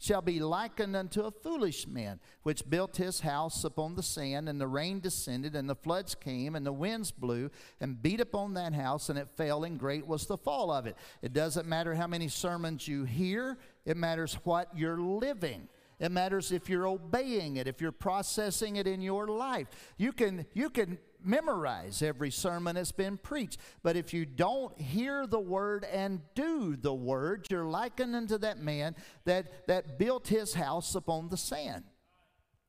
shall 0.03 0.21
be 0.21 0.41
likened 0.41 0.97
unto 0.97 1.23
a 1.23 1.31
foolish 1.31 1.87
man, 1.87 2.19
which 2.43 2.69
built 2.69 2.97
his 2.97 3.21
house 3.21 3.63
upon 3.63 3.95
the 3.95 4.03
sand, 4.03 4.49
and 4.49 4.61
the 4.61 4.67
rain 4.67 4.99
descended, 4.99 5.55
and 5.55 5.71
the 5.71 5.77
floods 5.77 6.17
came, 6.17 6.57
and 6.57 6.67
the 6.67 6.73
winds 6.73 7.13
blew, 7.13 7.49
and 7.81 8.03
beat 8.03 8.21
upon 8.21 8.55
that 8.55 8.75
house, 8.75 9.09
and 9.09 9.17
it 9.17 9.29
fell, 9.37 9.63
and 9.63 9.79
great 9.79 10.05
was 10.05 10.27
the 10.27 10.37
fall 10.37 10.73
of 10.73 10.87
it. 10.87 10.97
It 11.23 11.33
doesn't 11.33 11.69
matter 11.69 11.95
how 11.95 12.09
many 12.09 12.27
sermons 12.27 12.89
you 12.89 13.05
hear, 13.05 13.59
it 13.87 13.97
matters 13.97 14.35
what 14.43 14.77
you're 14.77 15.01
living. 15.01 15.69
It 16.01 16.11
matters 16.11 16.51
if 16.51 16.69
you're 16.69 16.89
obeying 16.89 17.59
it, 17.59 17.69
if 17.69 17.81
you're 17.81 17.93
processing 17.93 18.75
it 18.75 18.89
in 18.89 19.03
your 19.03 19.29
life. 19.29 19.69
You 19.99 20.13
can, 20.13 20.47
you 20.53 20.69
can 20.69 20.99
memorize 21.25 22.03
every 22.03 22.31
sermon 22.31 22.75
that's 22.77 22.93
been 22.93 23.17
preached. 23.17 23.59
But 23.83 23.97
if 23.97 24.13
you 24.13 24.27
don't 24.27 24.79
hear 24.81 25.27
the 25.27 25.41
word 25.41 25.85
and 25.85 26.21
do 26.35 26.77
the 26.77 26.95
word, 26.95 27.47
you're 27.51 27.65
likened 27.65 28.15
unto 28.15 28.39
that 28.39 28.59
man 28.59 28.97
that, 29.25 29.67
that 29.67 29.99
built 29.99 30.29
his 30.29 30.55
house 30.55 30.95
upon 30.95 31.29
the 31.29 31.37
sand. 31.37 31.85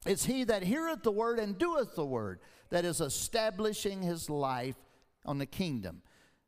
It's 0.05 0.25
he 0.25 0.43
that 0.45 0.63
heareth 0.63 1.03
the 1.03 1.11
word 1.11 1.39
and 1.39 1.57
doeth 1.57 1.95
the 1.95 2.05
word 2.05 2.39
that 2.69 2.85
is 2.85 2.99
establishing 2.99 4.01
his 4.01 4.29
life 4.29 4.75
on 5.25 5.37
the 5.37 5.45
kingdom. 5.45 6.01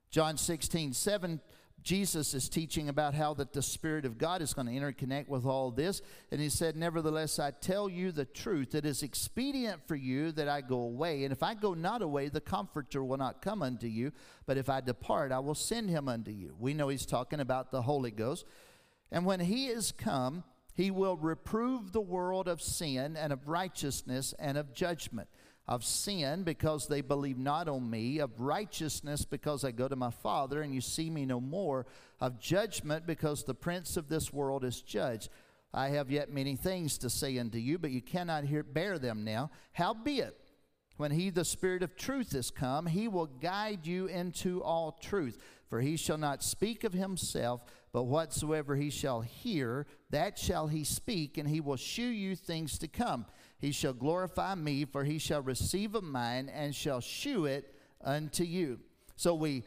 John 0.09 0.38
16, 0.38 0.93
7 0.93 1.39
Jesus 1.84 2.34
is 2.34 2.50
teaching 2.50 2.89
about 2.89 3.13
how 3.13 3.36
that 3.36 3.53
the 3.53 3.62
Spirit 3.62 4.05
of 4.05 4.17
God 4.17 4.41
is 4.41 4.55
going 4.55 4.65
to 4.65 4.74
interconnect 4.74 5.27
with 5.27 5.46
all 5.46 5.70
this. 5.70 6.01
And 6.32 6.41
he 6.41 6.50
said, 6.50 6.75
Nevertheless, 6.75 7.38
I 7.38 7.51
tell 7.51 7.88
you 7.88 8.12
the 8.12 8.25
truth. 8.25 8.74
It 8.74 8.86
is 8.86 9.03
expedient 9.03 9.88
for 9.88 9.96
you 9.96 10.32
that 10.32 10.50
I 10.50 10.62
go 10.62 10.79
away. 10.79 11.24
And 11.24 11.32
if 11.32 11.44
I 11.44 11.53
go 11.53 11.75
not 11.75 12.01
away, 12.01 12.29
the 12.29 12.41
Comforter 12.41 13.03
will 13.03 13.17
not 13.17 13.41
come 13.41 13.62
unto 13.62 13.86
you. 13.86 14.12
But 14.48 14.58
if 14.58 14.67
I 14.67 14.82
depart, 14.82 15.32
I 15.32 15.39
will 15.39 15.53
send 15.53 15.91
him 15.91 16.10
unto 16.10 16.32
you. 16.32 16.55
We 16.60 16.74
know 16.74 16.88
he's 16.88 17.05
talking 17.05 17.39
about 17.39 17.70
the 17.72 17.84
Holy 17.84 18.12
Ghost. 18.12 18.46
And 19.12 19.24
when 19.24 19.39
he 19.41 19.67
is 19.67 19.91
come, 19.91 20.44
he 20.74 20.89
will 20.89 21.17
reprove 21.17 21.91
the 21.91 22.01
world 22.01 22.48
of 22.48 22.62
sin 22.62 23.15
and 23.15 23.32
of 23.32 23.48
righteousness 23.48 24.34
and 24.39 24.58
of 24.58 24.74
judgment 24.74 25.29
of 25.67 25.84
sin 25.84 26.43
because 26.43 26.88
they 26.88 27.01
believe 27.01 27.38
not 27.38 27.67
on 27.67 27.89
me, 27.89 28.19
of 28.19 28.39
righteousness 28.39 29.25
because 29.25 29.63
I 29.63 29.72
go 29.72 29.88
to 29.88 29.95
my 29.95 30.12
Father 30.12 30.62
and 30.62 30.74
you 30.74 30.81
see 30.81 31.10
me 31.10 31.25
no 31.25 31.39
more, 31.39 31.86
of 32.19 32.39
judgment 32.39 33.07
because 33.07 33.43
the 33.43 33.55
prince 33.55 33.98
of 33.98 34.07
this 34.07 34.31
world 34.31 34.63
is 34.63 34.81
judged. 34.81 35.29
I 35.74 35.89
have 35.89 36.10
yet 36.10 36.31
many 36.31 36.55
things 36.55 36.98
to 37.00 37.10
say 37.10 37.38
unto 37.38 37.57
you, 37.57 37.77
but 37.77 37.91
you 37.91 38.01
cannot 38.01 38.45
hear, 38.45 38.63
bear 38.63 38.98
them 38.98 39.24
now. 39.24 39.50
Howbeit, 39.74 40.38
when 40.98 41.12
he, 41.12 41.29
the 41.29 41.43
Spirit 41.43 41.84
of 41.84 41.98
truth, 41.98 42.34
is 42.34 42.51
come, 42.51 42.86
he 42.86 43.07
will 43.07 43.25
guide 43.25 43.86
you 43.86 44.05
into 44.05 44.63
all 44.63 44.93
truth. 44.93 45.38
For 45.67 45.81
he 45.81 45.98
shall 45.98 46.17
not 46.17 46.43
speak 46.43 46.84
of 46.84 46.93
himself, 46.93 47.65
but 47.91 48.03
whatsoever 48.03 48.75
he 48.75 48.89
shall 48.89 49.22
hear, 49.22 49.88
that 50.12 50.38
shall 50.38 50.67
he 50.67 50.84
speak, 50.84 51.38
and 51.38 51.50
he 51.50 51.60
will 51.60 51.75
shew 51.75 52.03
you 52.03 52.36
things 52.36 52.77
to 52.77 52.88
come. 52.88 53.25
He 53.57 53.71
shall 53.71 53.93
glorify 53.93 54.55
me, 54.55 54.85
for 54.85 55.03
he 55.03 55.17
shall 55.17 55.41
receive 55.41 55.95
of 55.95 56.03
mine 56.03 56.50
and 56.50 56.75
shall 56.75 57.01
shew 57.01 57.45
it 57.45 57.74
unto 58.03 58.43
you. 58.43 58.79
So 59.15 59.33
we 59.33 59.63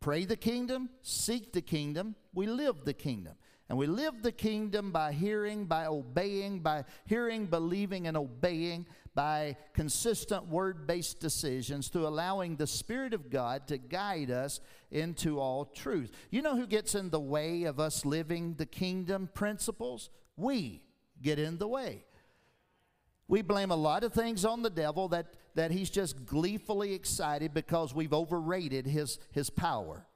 pray 0.00 0.24
the 0.24 0.36
kingdom, 0.36 0.90
seek 1.02 1.52
the 1.52 1.62
kingdom, 1.62 2.14
we 2.32 2.46
live 2.46 2.84
the 2.84 2.94
kingdom. 2.94 3.34
And 3.68 3.78
we 3.78 3.86
live 3.86 4.22
the 4.22 4.32
kingdom 4.32 4.92
by 4.92 5.12
hearing, 5.12 5.64
by 5.64 5.86
obeying, 5.86 6.60
by 6.60 6.84
hearing, 7.06 7.46
believing, 7.46 8.06
and 8.06 8.16
obeying, 8.16 8.86
by 9.14 9.56
consistent 9.72 10.48
word 10.48 10.86
based 10.86 11.18
decisions, 11.18 11.88
to 11.90 12.06
allowing 12.06 12.56
the 12.56 12.66
Spirit 12.66 13.14
of 13.14 13.30
God 13.30 13.66
to 13.68 13.78
guide 13.78 14.30
us 14.30 14.60
into 14.90 15.40
all 15.40 15.64
truth. 15.64 16.12
You 16.30 16.42
know 16.42 16.56
who 16.56 16.66
gets 16.66 16.94
in 16.94 17.08
the 17.08 17.20
way 17.20 17.64
of 17.64 17.80
us 17.80 18.04
living 18.04 18.54
the 18.54 18.66
kingdom 18.66 19.30
principles? 19.32 20.10
We 20.36 20.82
get 21.22 21.38
in 21.38 21.56
the 21.56 21.68
way. 21.68 22.04
We 23.34 23.42
blame 23.42 23.72
a 23.72 23.76
lot 23.76 24.04
of 24.04 24.12
things 24.12 24.44
on 24.44 24.62
the 24.62 24.70
devil 24.70 25.08
that, 25.08 25.26
that 25.56 25.72
he's 25.72 25.90
just 25.90 26.24
gleefully 26.24 26.94
excited 26.94 27.52
because 27.52 27.92
we've 27.92 28.12
overrated 28.12 28.86
his, 28.86 29.18
his 29.32 29.50
power. 29.50 30.06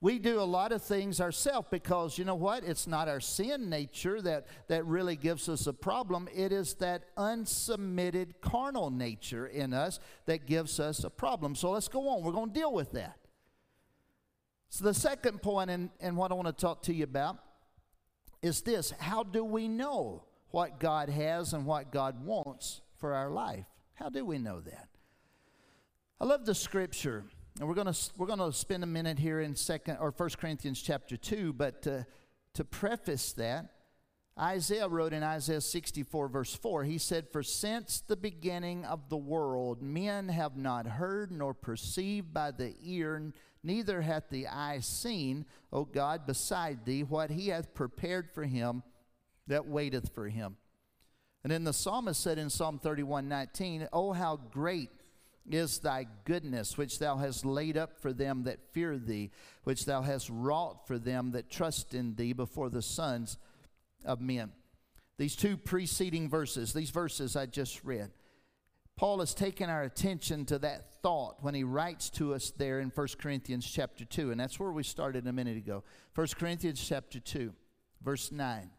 We 0.00 0.20
do 0.20 0.38
a 0.38 0.42
lot 0.42 0.70
of 0.70 0.84
things 0.84 1.20
ourselves 1.20 1.66
because 1.72 2.16
you 2.16 2.24
know 2.24 2.36
what? 2.36 2.62
It's 2.62 2.86
not 2.86 3.08
our 3.08 3.18
sin 3.18 3.70
nature 3.70 4.22
that, 4.22 4.46
that 4.68 4.86
really 4.86 5.16
gives 5.16 5.48
us 5.48 5.66
a 5.66 5.72
problem. 5.72 6.28
It 6.32 6.52
is 6.52 6.74
that 6.74 7.12
unsubmitted 7.16 8.34
carnal 8.40 8.92
nature 8.92 9.48
in 9.48 9.74
us 9.74 9.98
that 10.26 10.46
gives 10.46 10.78
us 10.78 11.02
a 11.02 11.10
problem. 11.10 11.56
So 11.56 11.72
let's 11.72 11.88
go 11.88 12.08
on. 12.08 12.22
We're 12.22 12.30
going 12.30 12.50
to 12.50 12.54
deal 12.54 12.72
with 12.72 12.92
that. 12.92 13.18
So, 14.68 14.84
the 14.84 14.94
second 14.94 15.40
and 15.44 15.70
in, 15.72 15.90
in 15.98 16.14
what 16.14 16.30
I 16.30 16.34
want 16.34 16.46
to 16.46 16.52
talk 16.52 16.82
to 16.82 16.94
you 16.94 17.02
about 17.02 17.38
is 18.42 18.62
this 18.62 18.92
How 19.00 19.24
do 19.24 19.42
we 19.42 19.66
know 19.66 20.22
what 20.54 20.78
God 20.78 21.08
has 21.08 21.52
and 21.52 21.66
what 21.66 21.90
God 21.90 22.24
wants 22.24 22.80
for 22.98 23.12
our 23.12 23.28
life. 23.28 23.66
How 23.94 24.08
do 24.08 24.24
we 24.24 24.38
know 24.38 24.60
that? 24.60 24.86
I 26.20 26.26
love 26.26 26.46
the 26.46 26.54
scripture, 26.54 27.24
and 27.58 27.68
we're 27.68 27.74
going 27.74 27.92
to 27.92 28.10
we're 28.16 28.28
going 28.28 28.38
to 28.38 28.52
spend 28.52 28.84
a 28.84 28.86
minute 28.86 29.18
here 29.18 29.40
in 29.40 29.56
second 29.56 29.96
or 29.96 30.12
First 30.12 30.38
Corinthians 30.38 30.80
chapter 30.80 31.16
two. 31.16 31.52
But 31.52 31.82
to, 31.82 32.06
to 32.54 32.64
preface 32.64 33.32
that, 33.32 33.66
Isaiah 34.38 34.86
wrote 34.86 35.12
in 35.12 35.24
Isaiah 35.24 35.60
64 35.60 36.28
verse 36.28 36.54
4. 36.54 36.84
He 36.84 36.98
said, 36.98 37.26
"For 37.32 37.42
since 37.42 38.00
the 38.00 38.16
beginning 38.16 38.84
of 38.84 39.08
the 39.08 39.16
world, 39.16 39.82
men 39.82 40.28
have 40.28 40.56
not 40.56 40.86
heard 40.86 41.32
nor 41.32 41.52
perceived 41.52 42.32
by 42.32 42.52
the 42.52 42.76
ear, 42.80 43.32
neither 43.64 44.02
hath 44.02 44.28
the 44.30 44.46
eye 44.46 44.78
seen, 44.78 45.46
O 45.72 45.84
God, 45.84 46.28
beside 46.28 46.84
thee, 46.84 47.02
what 47.02 47.30
He 47.30 47.48
hath 47.48 47.74
prepared 47.74 48.30
for 48.30 48.44
him." 48.44 48.84
That 49.46 49.66
waiteth 49.66 50.14
for 50.14 50.28
him. 50.28 50.56
And 51.42 51.52
then 51.52 51.64
the 51.64 51.72
psalmist 51.72 52.22
said 52.22 52.38
in 52.38 52.48
Psalm 52.48 52.78
31 52.78 53.28
19, 53.28 53.88
Oh, 53.92 54.12
how 54.12 54.36
great 54.36 54.90
is 55.50 55.78
thy 55.78 56.06
goodness, 56.24 56.78
which 56.78 56.98
thou 56.98 57.18
hast 57.18 57.44
laid 57.44 57.76
up 57.76 58.00
for 58.00 58.12
them 58.12 58.44
that 58.44 58.72
fear 58.72 58.96
thee, 58.96 59.30
which 59.64 59.84
thou 59.84 60.00
hast 60.02 60.30
wrought 60.30 60.86
for 60.86 60.98
them 60.98 61.32
that 61.32 61.50
trust 61.50 61.92
in 61.92 62.14
thee 62.14 62.32
before 62.32 62.70
the 62.70 62.80
sons 62.80 63.36
of 64.04 64.20
men. 64.20 64.52
These 65.18 65.36
two 65.36 65.56
preceding 65.56 66.28
verses, 66.28 66.72
these 66.72 66.90
verses 66.90 67.36
I 67.36 67.46
just 67.46 67.84
read, 67.84 68.10
Paul 68.96 69.18
has 69.20 69.34
taken 69.34 69.68
our 69.68 69.82
attention 69.82 70.44
to 70.46 70.58
that 70.60 71.02
thought 71.02 71.42
when 71.42 71.54
he 71.54 71.64
writes 71.64 72.10
to 72.10 72.32
us 72.34 72.52
there 72.56 72.80
in 72.80 72.90
1 72.90 73.08
Corinthians 73.18 73.66
chapter 73.66 74.04
2. 74.04 74.30
And 74.30 74.40
that's 74.40 74.60
where 74.60 74.70
we 74.70 74.84
started 74.84 75.26
a 75.26 75.32
minute 75.32 75.56
ago. 75.56 75.82
1 76.14 76.28
Corinthians 76.38 76.84
chapter 76.86 77.18
2, 77.18 77.52
verse 78.02 78.30
9. 78.30 78.70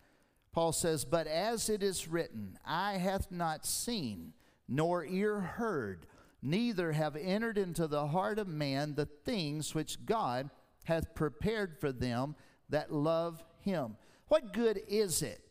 Paul 0.56 0.72
says, 0.72 1.04
But 1.04 1.28
as 1.28 1.70
it 1.70 1.84
is 1.84 2.08
written, 2.08 2.58
eye 2.66 2.96
hath 2.96 3.30
not 3.30 3.66
seen, 3.66 4.32
nor 4.70 5.04
ear 5.04 5.42
heard, 5.42 6.06
neither 6.42 6.94
have 6.94 7.18
entered 7.18 7.58
into 7.58 7.88
the 7.88 8.08
heart 8.08 8.40
of 8.40 8.48
man 8.48 8.96
the 8.96 9.06
things 9.06 9.76
which 9.76 10.06
God 10.06 10.50
hath 10.86 11.14
prepared 11.14 11.78
for 11.82 11.92
them 11.92 12.38
that 12.70 12.90
love 12.90 13.44
him. 13.60 13.98
What 14.30 14.54
good 14.54 14.82
is 14.88 15.22
it 15.22 15.42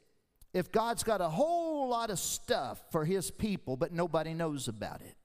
if 0.55 0.73
God's 0.73 1.03
got 1.03 1.21
a 1.21 1.29
whole 1.29 1.87
lot 1.87 2.09
of 2.09 2.19
stuff 2.19 2.81
for 2.91 3.05
his 3.05 3.31
people, 3.31 3.77
but 3.77 3.93
nobody 3.93 4.33
knows 4.33 4.69
about 4.69 5.03
it? 5.03 5.17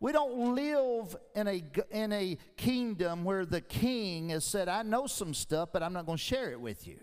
We 0.00 0.12
don't 0.12 0.54
live 0.54 1.14
in 1.36 1.46
a, 1.46 1.62
in 1.90 2.10
a 2.10 2.38
kingdom 2.56 3.22
where 3.24 3.44
the 3.44 3.60
king 3.60 4.30
has 4.30 4.46
said, 4.46 4.70
I 4.70 4.82
know 4.82 5.06
some 5.06 5.34
stuff, 5.34 5.68
but 5.74 5.82
I'm 5.82 5.92
not 5.92 6.06
going 6.06 6.16
to 6.16 6.24
share 6.24 6.52
it 6.52 6.60
with 6.60 6.88
you. 6.88 6.98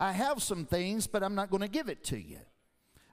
I 0.00 0.12
have 0.12 0.42
some 0.42 0.64
things, 0.64 1.06
but 1.06 1.22
I'm 1.22 1.34
not 1.34 1.50
going 1.50 1.60
to 1.60 1.68
give 1.68 1.88
it 1.88 2.02
to 2.04 2.18
you. 2.18 2.38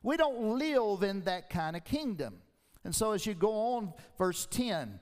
We 0.01 0.15
don't 0.15 0.57
live 0.57 1.03
in 1.03 1.21
that 1.23 1.49
kind 1.49 1.75
of 1.75 1.83
kingdom. 1.83 2.39
And 2.85 2.95
so 2.95 3.11
as 3.11 3.25
you 3.25 3.33
go 3.33 3.75
on, 3.75 3.93
verse 4.17 4.47
10, 4.49 5.01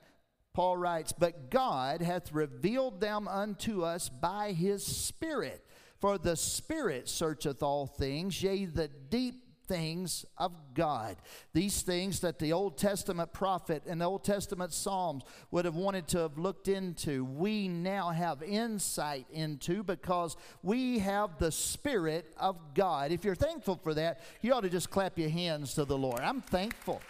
Paul 0.52 0.76
writes, 0.76 1.12
But 1.12 1.48
God 1.48 2.02
hath 2.02 2.32
revealed 2.32 3.00
them 3.00 3.28
unto 3.28 3.82
us 3.82 4.08
by 4.08 4.52
his 4.52 4.84
Spirit. 4.84 5.64
For 6.00 6.18
the 6.18 6.34
Spirit 6.34 7.08
searcheth 7.08 7.62
all 7.62 7.86
things, 7.86 8.42
yea, 8.42 8.64
the 8.64 8.88
deep 8.88 9.45
things 9.68 10.24
of 10.36 10.52
God. 10.74 11.16
These 11.52 11.82
things 11.82 12.20
that 12.20 12.38
the 12.38 12.52
Old 12.52 12.78
Testament 12.78 13.32
prophet 13.32 13.82
and 13.86 14.00
the 14.00 14.04
Old 14.04 14.24
Testament 14.24 14.72
Psalms 14.72 15.24
would 15.50 15.64
have 15.64 15.74
wanted 15.74 16.08
to 16.08 16.18
have 16.18 16.38
looked 16.38 16.68
into, 16.68 17.24
we 17.24 17.68
now 17.68 18.10
have 18.10 18.42
insight 18.42 19.26
into 19.32 19.82
because 19.82 20.36
we 20.62 20.98
have 20.98 21.38
the 21.38 21.52
Spirit 21.52 22.34
of 22.38 22.56
God. 22.74 23.12
If 23.12 23.24
you're 23.24 23.34
thankful 23.34 23.80
for 23.82 23.94
that, 23.94 24.20
you 24.42 24.52
ought 24.52 24.62
to 24.62 24.70
just 24.70 24.90
clap 24.90 25.18
your 25.18 25.30
hands 25.30 25.74
to 25.74 25.84
the 25.84 25.96
Lord. 25.96 26.20
I'm 26.20 26.40
thankful. 26.40 27.00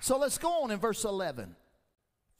So 0.00 0.18
let's 0.18 0.36
go 0.36 0.64
on 0.64 0.70
in 0.70 0.78
verse 0.78 1.04
11. 1.04 1.54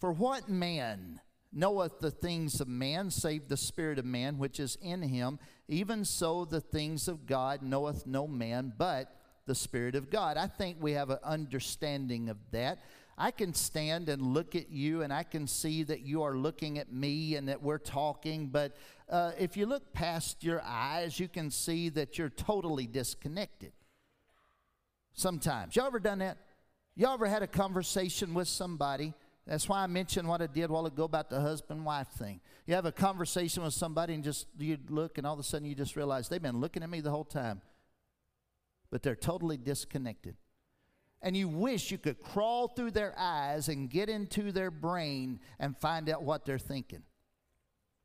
For 0.00 0.12
what 0.12 0.48
man 0.48 1.20
knoweth 1.52 2.00
the 2.00 2.10
things 2.10 2.60
of 2.60 2.68
man, 2.68 3.10
save 3.10 3.48
the 3.48 3.56
Spirit 3.56 3.98
of 3.98 4.04
man 4.04 4.38
which 4.38 4.58
is 4.58 4.76
in 4.80 5.02
him? 5.02 5.38
Even 5.68 6.04
so, 6.04 6.44
the 6.44 6.60
things 6.60 7.08
of 7.08 7.26
God 7.26 7.62
knoweth 7.62 8.06
no 8.06 8.26
man 8.26 8.72
but 8.76 9.14
the 9.46 9.54
Spirit 9.54 9.94
of 9.94 10.10
God. 10.10 10.36
I 10.36 10.46
think 10.46 10.78
we 10.80 10.92
have 10.92 11.10
an 11.10 11.18
understanding 11.24 12.28
of 12.28 12.38
that. 12.52 12.78
I 13.18 13.30
can 13.30 13.52
stand 13.54 14.08
and 14.08 14.22
look 14.34 14.56
at 14.56 14.70
you, 14.70 15.02
and 15.02 15.12
I 15.12 15.22
can 15.22 15.46
see 15.46 15.82
that 15.84 16.00
you 16.00 16.22
are 16.22 16.36
looking 16.36 16.78
at 16.78 16.92
me 16.92 17.36
and 17.36 17.48
that 17.48 17.62
we're 17.62 17.78
talking. 17.78 18.46
But 18.46 18.76
uh, 19.08 19.32
if 19.38 19.56
you 19.56 19.66
look 19.66 19.92
past 19.92 20.42
your 20.42 20.62
eyes, 20.62 21.20
you 21.20 21.28
can 21.28 21.50
see 21.50 21.88
that 21.90 22.18
you're 22.18 22.30
totally 22.30 22.86
disconnected. 22.86 23.72
Sometimes. 25.12 25.76
Y'all 25.76 25.86
ever 25.86 26.00
done 26.00 26.20
that? 26.20 26.38
Y'all 26.94 27.14
ever 27.14 27.26
had 27.26 27.42
a 27.42 27.46
conversation 27.46 28.34
with 28.34 28.48
somebody 28.48 29.12
that's 29.46 29.68
why 29.68 29.82
I 29.82 29.86
mentioned 29.88 30.28
what 30.28 30.40
I 30.40 30.46
did 30.46 30.70
while 30.70 30.86
ago 30.86 31.04
about 31.04 31.28
the 31.28 31.40
husband 31.40 31.84
wife 31.84 32.08
thing. 32.08 32.40
You 32.66 32.74
have 32.74 32.86
a 32.86 32.92
conversation 32.92 33.62
with 33.64 33.74
somebody 33.74 34.14
and 34.14 34.22
just 34.22 34.46
you 34.56 34.78
look, 34.88 35.18
and 35.18 35.26
all 35.26 35.34
of 35.34 35.40
a 35.40 35.42
sudden 35.42 35.66
you 35.66 35.74
just 35.74 35.96
realize 35.96 36.28
they've 36.28 36.40
been 36.40 36.60
looking 36.60 36.82
at 36.82 36.90
me 36.90 37.00
the 37.00 37.10
whole 37.10 37.24
time, 37.24 37.60
but 38.90 39.02
they're 39.02 39.16
totally 39.16 39.56
disconnected. 39.56 40.36
And 41.22 41.36
you 41.36 41.48
wish 41.48 41.90
you 41.90 41.98
could 41.98 42.20
crawl 42.20 42.68
through 42.68 42.92
their 42.92 43.14
eyes 43.16 43.68
and 43.68 43.88
get 43.90 44.08
into 44.08 44.52
their 44.52 44.70
brain 44.70 45.40
and 45.58 45.76
find 45.76 46.08
out 46.08 46.22
what 46.22 46.44
they're 46.44 46.58
thinking. 46.58 47.02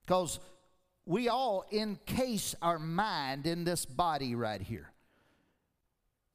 Because 0.05 0.39
we 1.05 1.27
all 1.29 1.65
encase 1.71 2.55
our 2.61 2.77
mind 2.79 3.47
in 3.47 3.63
this 3.63 3.85
body 3.85 4.35
right 4.35 4.61
here. 4.61 4.91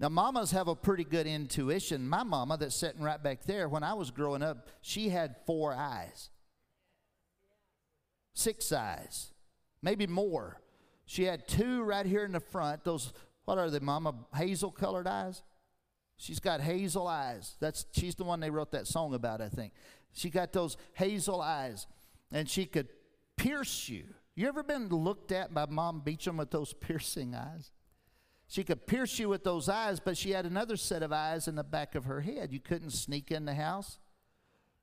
Now, 0.02 0.08
mamas 0.08 0.50
have 0.50 0.66
a 0.66 0.74
pretty 0.74 1.04
good 1.04 1.28
intuition. 1.28 2.08
My 2.08 2.24
mama, 2.24 2.56
that's 2.56 2.74
sitting 2.74 3.02
right 3.02 3.22
back 3.22 3.44
there, 3.44 3.68
when 3.68 3.84
I 3.84 3.94
was 3.94 4.10
growing 4.10 4.42
up, 4.42 4.68
she 4.80 5.10
had 5.10 5.36
four 5.46 5.72
eyes, 5.72 6.30
six 8.34 8.72
eyes, 8.72 9.32
maybe 9.80 10.08
more. 10.08 10.60
She 11.06 11.22
had 11.22 11.46
two 11.46 11.84
right 11.84 12.04
here 12.04 12.24
in 12.24 12.32
the 12.32 12.40
front. 12.40 12.82
Those, 12.82 13.12
what 13.44 13.58
are 13.58 13.70
they, 13.70 13.78
mama? 13.78 14.14
Hazel 14.34 14.72
colored 14.72 15.06
eyes? 15.06 15.44
She's 16.16 16.40
got 16.40 16.60
hazel 16.60 17.06
eyes. 17.06 17.54
That's 17.60 17.86
she's 17.92 18.16
the 18.16 18.24
one 18.24 18.40
they 18.40 18.50
wrote 18.50 18.72
that 18.72 18.88
song 18.88 19.14
about, 19.14 19.40
I 19.40 19.48
think. 19.48 19.72
She 20.12 20.30
got 20.30 20.52
those 20.52 20.76
hazel 20.94 21.40
eyes, 21.40 21.86
and 22.32 22.50
she 22.50 22.66
could 22.66 22.88
pierce 23.36 23.88
you. 23.88 24.02
You 24.34 24.48
ever 24.48 24.64
been 24.64 24.88
looked 24.88 25.30
at 25.30 25.54
by 25.54 25.66
Mom 25.66 26.00
Beecham 26.00 26.38
with 26.38 26.50
those 26.50 26.72
piercing 26.80 27.36
eyes? 27.36 27.70
She 28.52 28.64
could 28.64 28.86
pierce 28.86 29.18
you 29.18 29.30
with 29.30 29.44
those 29.44 29.70
eyes, 29.70 29.98
but 29.98 30.18
she 30.18 30.32
had 30.32 30.44
another 30.44 30.76
set 30.76 31.02
of 31.02 31.10
eyes 31.10 31.48
in 31.48 31.54
the 31.54 31.64
back 31.64 31.94
of 31.94 32.04
her 32.04 32.20
head. 32.20 32.52
You 32.52 32.60
couldn't 32.60 32.90
sneak 32.90 33.30
in 33.30 33.46
the 33.46 33.54
house. 33.54 33.96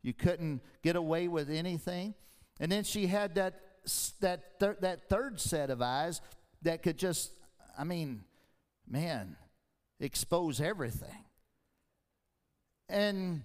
You 0.01 0.11
couldn't 0.11 0.61
get 0.81 0.95
away 0.95 1.27
with 1.27 1.51
anything. 1.51 2.15
And 2.59 2.71
then 2.71 2.83
she 2.83 3.05
had 3.05 3.35
that 3.35 3.61
that 4.21 4.59
thir- 4.59 4.77
that 4.81 5.07
third 5.07 5.39
set 5.39 5.69
of 5.69 5.83
eyes 5.83 6.19
that 6.63 6.81
could 6.81 6.97
just 6.97 7.31
I 7.77 7.83
mean, 7.83 8.23
man, 8.87 9.35
expose 9.99 10.59
everything. 10.59 11.25
And 12.89 13.43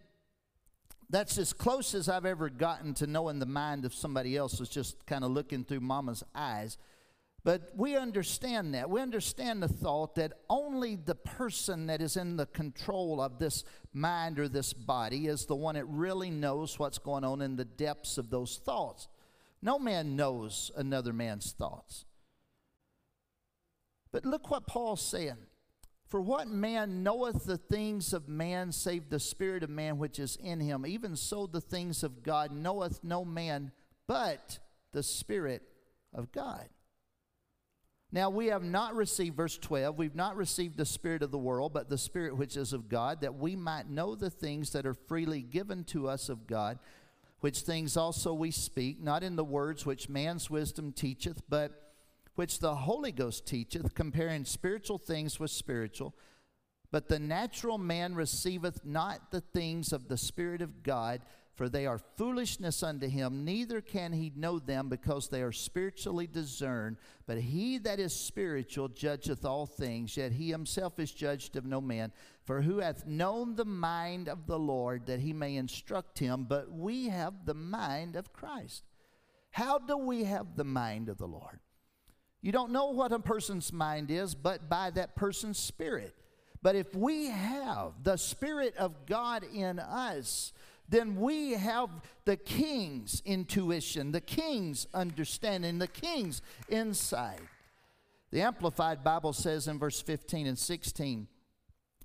that's 1.10 1.36
as 1.36 1.52
close 1.52 1.94
as 1.94 2.08
I've 2.08 2.24
ever 2.24 2.48
gotten 2.48 2.94
to 2.94 3.06
knowing 3.06 3.40
the 3.40 3.46
mind 3.46 3.84
of 3.84 3.92
somebody 3.92 4.38
else 4.38 4.58
was 4.58 4.70
just 4.70 5.04
kind 5.04 5.22
of 5.22 5.32
looking 5.32 5.64
through 5.64 5.80
mama's 5.80 6.24
eyes. 6.34 6.78
But 7.44 7.72
we 7.76 7.94
understand 7.94 8.74
that. 8.74 8.88
We 8.88 9.02
understand 9.02 9.62
the 9.62 9.68
thought 9.68 10.14
that 10.14 10.32
only 10.48 10.96
the 10.96 11.14
person 11.14 11.86
that 11.88 12.00
is 12.00 12.16
in 12.16 12.36
the 12.36 12.46
control 12.46 13.20
of 13.20 13.38
this 13.38 13.64
mind 13.92 14.38
or 14.38 14.48
this 14.48 14.72
body 14.72 15.26
is 15.26 15.44
the 15.44 15.54
one 15.54 15.74
that 15.74 15.84
really 15.84 16.30
knows 16.30 16.78
what's 16.78 16.96
going 16.96 17.22
on 17.22 17.42
in 17.42 17.56
the 17.56 17.66
depths 17.66 18.16
of 18.16 18.30
those 18.30 18.58
thoughts. 18.64 19.08
No 19.60 19.78
man 19.78 20.16
knows 20.16 20.70
another 20.74 21.12
man's 21.12 21.52
thoughts. 21.52 22.06
But 24.10 24.24
look 24.24 24.50
what 24.50 24.66
Paul's 24.66 25.06
saying. 25.06 25.36
For 26.06 26.22
what 26.22 26.48
man 26.48 27.02
knoweth 27.02 27.44
the 27.44 27.58
things 27.58 28.14
of 28.14 28.26
man 28.28 28.72
save 28.72 29.10
the 29.10 29.20
Spirit 29.20 29.62
of 29.62 29.70
man 29.70 29.98
which 29.98 30.18
is 30.18 30.36
in 30.36 30.60
him? 30.60 30.86
Even 30.86 31.16
so, 31.16 31.46
the 31.46 31.60
things 31.60 32.02
of 32.02 32.22
God 32.22 32.52
knoweth 32.52 33.02
no 33.02 33.24
man 33.24 33.72
but 34.06 34.60
the 34.92 35.02
Spirit 35.02 35.62
of 36.14 36.30
God. 36.30 36.68
Now 38.14 38.30
we 38.30 38.46
have 38.46 38.62
not 38.62 38.94
received, 38.94 39.36
verse 39.36 39.58
12, 39.58 39.98
we've 39.98 40.14
not 40.14 40.36
received 40.36 40.76
the 40.76 40.86
Spirit 40.86 41.24
of 41.24 41.32
the 41.32 41.36
world, 41.36 41.72
but 41.72 41.88
the 41.88 41.98
Spirit 41.98 42.36
which 42.36 42.56
is 42.56 42.72
of 42.72 42.88
God, 42.88 43.22
that 43.22 43.34
we 43.34 43.56
might 43.56 43.90
know 43.90 44.14
the 44.14 44.30
things 44.30 44.70
that 44.70 44.86
are 44.86 44.94
freely 44.94 45.42
given 45.42 45.82
to 45.86 46.06
us 46.06 46.28
of 46.28 46.46
God, 46.46 46.78
which 47.40 47.62
things 47.62 47.96
also 47.96 48.32
we 48.32 48.52
speak, 48.52 49.02
not 49.02 49.24
in 49.24 49.34
the 49.34 49.42
words 49.42 49.84
which 49.84 50.08
man's 50.08 50.48
wisdom 50.48 50.92
teacheth, 50.92 51.42
but 51.48 51.92
which 52.36 52.60
the 52.60 52.76
Holy 52.76 53.10
Ghost 53.10 53.46
teacheth, 53.46 53.94
comparing 53.94 54.44
spiritual 54.44 54.98
things 54.98 55.40
with 55.40 55.50
spiritual. 55.50 56.14
But 56.92 57.08
the 57.08 57.18
natural 57.18 57.78
man 57.78 58.14
receiveth 58.14 58.84
not 58.84 59.32
the 59.32 59.40
things 59.40 59.92
of 59.92 60.06
the 60.06 60.18
Spirit 60.18 60.62
of 60.62 60.84
God 60.84 61.20
for 61.54 61.68
they 61.68 61.86
are 61.86 61.98
foolishness 62.16 62.82
unto 62.82 63.08
him, 63.08 63.44
neither 63.44 63.80
can 63.80 64.12
he 64.12 64.32
know 64.34 64.58
them 64.58 64.88
because 64.88 65.28
they 65.28 65.42
are 65.42 65.52
spiritually 65.52 66.26
discerned. 66.26 66.96
But 67.26 67.38
he 67.38 67.78
that 67.78 68.00
is 68.00 68.12
spiritual 68.12 68.88
judgeth 68.88 69.44
all 69.44 69.66
things, 69.66 70.16
yet 70.16 70.32
he 70.32 70.50
himself 70.50 70.98
is 70.98 71.12
judged 71.12 71.56
of 71.56 71.64
no 71.64 71.80
man. 71.80 72.12
For 72.42 72.62
who 72.62 72.78
hath 72.78 73.06
known 73.06 73.54
the 73.54 73.64
mind 73.64 74.28
of 74.28 74.46
the 74.46 74.58
Lord 74.58 75.06
that 75.06 75.20
he 75.20 75.32
may 75.32 75.56
instruct 75.56 76.18
him? 76.18 76.44
But 76.48 76.72
we 76.72 77.08
have 77.08 77.46
the 77.46 77.54
mind 77.54 78.16
of 78.16 78.32
Christ. 78.32 78.82
How 79.50 79.78
do 79.78 79.96
we 79.96 80.24
have 80.24 80.56
the 80.56 80.64
mind 80.64 81.08
of 81.08 81.18
the 81.18 81.28
Lord? 81.28 81.60
You 82.42 82.50
don't 82.50 82.72
know 82.72 82.90
what 82.90 83.12
a 83.12 83.20
person's 83.20 83.72
mind 83.72 84.10
is, 84.10 84.34
but 84.34 84.68
by 84.68 84.90
that 84.90 85.14
person's 85.14 85.58
spirit. 85.58 86.14
But 86.64 86.76
if 86.76 86.94
we 86.94 87.26
have 87.26 87.92
the 88.02 88.16
Spirit 88.16 88.74
of 88.78 89.04
God 89.04 89.44
in 89.54 89.78
us, 89.78 90.52
then 90.88 91.16
we 91.16 91.52
have 91.52 91.88
the 92.24 92.36
king's 92.36 93.22
intuition, 93.24 94.12
the 94.12 94.20
king's 94.20 94.86
understanding, 94.92 95.78
the 95.78 95.88
king's 95.88 96.42
insight. 96.68 97.40
The 98.30 98.42
Amplified 98.42 99.02
Bible 99.02 99.32
says 99.32 99.68
in 99.68 99.78
verse 99.78 100.00
15 100.02 100.46
and 100.46 100.58
16, 100.58 101.28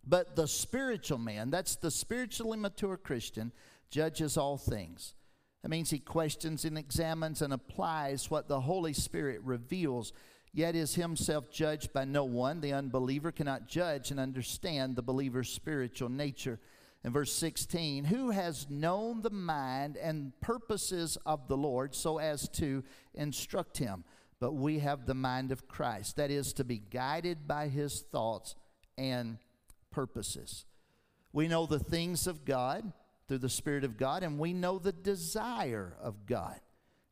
but 0.05 0.35
the 0.35 0.47
spiritual 0.47 1.17
man, 1.17 1.49
that's 1.49 1.75
the 1.75 1.91
spiritually 1.91 2.57
mature 2.57 2.97
Christian, 2.97 3.51
judges 3.89 4.37
all 4.37 4.57
things. 4.57 5.15
That 5.61 5.69
means 5.69 5.89
he 5.89 5.99
questions 5.99 6.63
and 6.65 6.77
examines 6.77 7.41
and 7.41 7.51
applies 7.51 8.31
what 8.31 8.47
the 8.47 8.61
Holy 8.61 8.93
Spirit 8.93 9.41
reveals, 9.43 10.13
yet 10.53 10.75
is 10.75 10.95
himself 10.95 11.51
judged 11.51 11.91
by 11.91 12.05
no 12.05 12.23
one. 12.23 12.61
The 12.61 12.73
unbeliever 12.73 13.31
cannot 13.31 13.67
judge 13.67 14.09
and 14.09 14.19
understand 14.19 14.95
the 14.95 15.01
believer's 15.01 15.49
spiritual 15.49 16.09
nature 16.09 16.59
in 17.03 17.11
verse 17.13 17.31
16, 17.33 18.05
who 18.05 18.31
has 18.31 18.69
known 18.69 19.21
the 19.21 19.29
mind 19.29 19.97
and 19.97 20.33
purposes 20.41 21.17
of 21.25 21.47
the 21.47 21.57
Lord 21.57 21.95
so 21.95 22.17
as 22.17 22.49
to 22.49 22.83
instruct 23.13 23.77
him? 23.77 24.03
But 24.39 24.53
we 24.53 24.79
have 24.79 25.05
the 25.05 25.13
mind 25.13 25.51
of 25.51 25.67
Christ, 25.67 26.15
that 26.17 26.31
is, 26.31 26.53
to 26.53 26.63
be 26.63 26.77
guided 26.77 27.47
by 27.47 27.67
his 27.67 28.01
thoughts 28.01 28.55
and 28.97 29.37
purposes. 29.91 30.65
We 31.33 31.47
know 31.47 31.65
the 31.65 31.79
things 31.79 32.27
of 32.27 32.45
God 32.45 32.91
through 33.27 33.39
the 33.39 33.49
Spirit 33.49 33.83
of 33.83 33.97
God, 33.97 34.23
and 34.23 34.39
we 34.39 34.53
know 34.53 34.79
the 34.79 34.91
desire 34.91 35.95
of 36.01 36.25
God. 36.25 36.59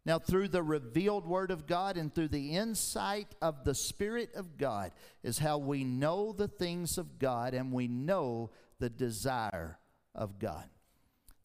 Now, 0.05 0.19
through 0.19 0.47
the 0.47 0.63
revealed 0.63 1.27
Word 1.27 1.51
of 1.51 1.67
God 1.67 1.97
and 1.97 2.13
through 2.13 2.29
the 2.29 2.55
insight 2.55 3.35
of 3.41 3.65
the 3.65 3.75
Spirit 3.75 4.33
of 4.35 4.57
God, 4.57 4.91
is 5.21 5.37
how 5.37 5.57
we 5.57 5.83
know 5.83 6.31
the 6.31 6.47
things 6.47 6.97
of 6.97 7.19
God 7.19 7.53
and 7.53 7.73
we 7.73 7.89
know 7.89 8.51
the 8.79 8.89
desire 8.89 9.79
of 10.13 10.39
God. 10.39 10.69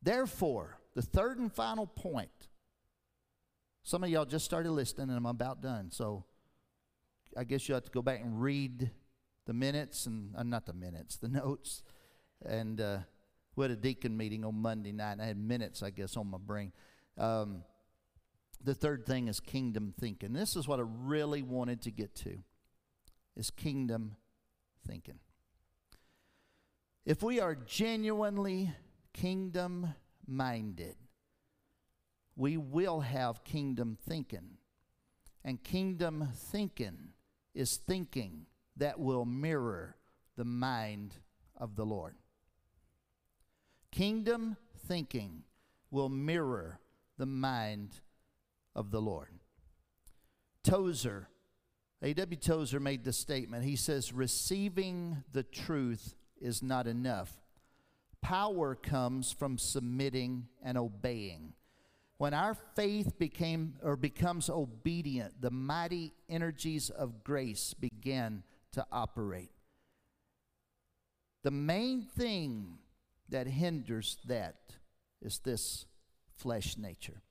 Therefore, 0.02 0.78
the 0.94 1.02
third 1.02 1.38
and 1.38 1.52
final 1.52 1.86
point. 1.86 2.48
Some 3.82 4.04
of 4.04 4.10
y'all 4.10 4.24
just 4.24 4.44
started 4.44 4.70
listening 4.70 5.08
and 5.08 5.16
I'm 5.16 5.26
about 5.26 5.60
done. 5.60 5.90
So 5.90 6.24
I 7.36 7.44
guess 7.44 7.68
you 7.68 7.74
have 7.74 7.84
to 7.84 7.90
go 7.90 8.02
back 8.02 8.20
and 8.20 8.40
read 8.40 8.90
the 9.46 9.52
minutes 9.52 10.06
and 10.06 10.34
uh, 10.36 10.42
not 10.42 10.66
the 10.66 10.72
minutes, 10.72 11.16
the 11.16 11.28
notes. 11.28 11.82
And 12.44 12.80
uh, 12.80 12.98
we 13.56 13.64
had 13.64 13.70
a 13.70 13.76
deacon 13.76 14.16
meeting 14.16 14.44
on 14.44 14.54
Monday 14.56 14.92
night. 14.92 15.12
And 15.12 15.22
I 15.22 15.26
had 15.26 15.36
minutes, 15.36 15.82
I 15.82 15.90
guess, 15.90 16.16
on 16.16 16.28
my 16.28 16.38
brain. 16.38 16.72
Um, 17.18 17.62
the 18.62 18.74
third 18.74 19.06
thing 19.06 19.28
is 19.28 19.40
kingdom 19.40 19.92
thinking. 19.98 20.32
This 20.32 20.56
is 20.56 20.68
what 20.68 20.78
I 20.78 20.84
really 20.86 21.42
wanted 21.42 21.82
to 21.82 21.90
get 21.90 22.14
to. 22.16 22.38
is 23.36 23.50
kingdom 23.50 24.16
thinking. 24.86 25.18
If 27.04 27.22
we 27.22 27.40
are 27.40 27.54
genuinely 27.54 28.72
kingdom 29.12 29.94
minded, 30.26 30.96
we 32.36 32.56
will 32.56 33.00
have 33.00 33.44
kingdom 33.44 33.98
thinking. 34.08 34.58
And 35.44 35.62
kingdom 35.62 36.28
thinking 36.34 37.10
is 37.54 37.76
thinking 37.76 38.46
that 38.76 39.00
will 39.00 39.24
mirror 39.24 39.96
the 40.36 40.44
mind 40.44 41.16
of 41.56 41.74
the 41.74 41.84
Lord. 41.84 42.14
Kingdom 43.90 44.56
thinking 44.86 45.42
will 45.90 46.08
mirror 46.08 46.78
the 47.18 47.26
mind 47.26 48.00
of 48.74 48.90
the 48.90 49.00
Lord. 49.00 49.28
Tozer, 50.62 51.28
A.W. 52.00 52.38
Tozer 52.38 52.80
made 52.80 53.04
the 53.04 53.12
statement. 53.12 53.64
He 53.64 53.76
says, 53.76 54.12
Receiving 54.12 55.24
the 55.32 55.42
truth 55.42 56.14
is 56.42 56.62
not 56.62 56.86
enough. 56.86 57.32
Power 58.20 58.74
comes 58.74 59.32
from 59.32 59.58
submitting 59.58 60.48
and 60.62 60.76
obeying. 60.76 61.54
When 62.18 62.34
our 62.34 62.54
faith 62.76 63.18
became 63.18 63.74
or 63.82 63.96
becomes 63.96 64.48
obedient, 64.48 65.40
the 65.40 65.50
mighty 65.50 66.12
energies 66.28 66.88
of 66.90 67.24
grace 67.24 67.74
begin 67.74 68.44
to 68.72 68.86
operate. 68.92 69.50
The 71.42 71.50
main 71.50 72.02
thing 72.02 72.78
that 73.28 73.48
hinders 73.48 74.18
that 74.26 74.56
is 75.20 75.40
this 75.40 75.86
flesh 76.36 76.76
nature. 76.78 77.22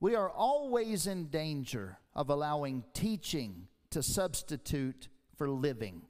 We 0.00 0.16
are 0.16 0.28
always 0.28 1.06
in 1.06 1.28
danger 1.28 1.98
of 2.14 2.28
allowing 2.28 2.84
teaching 2.92 3.68
to 3.90 4.02
substitute 4.02 5.08
for 5.36 5.48
living. 5.48 6.02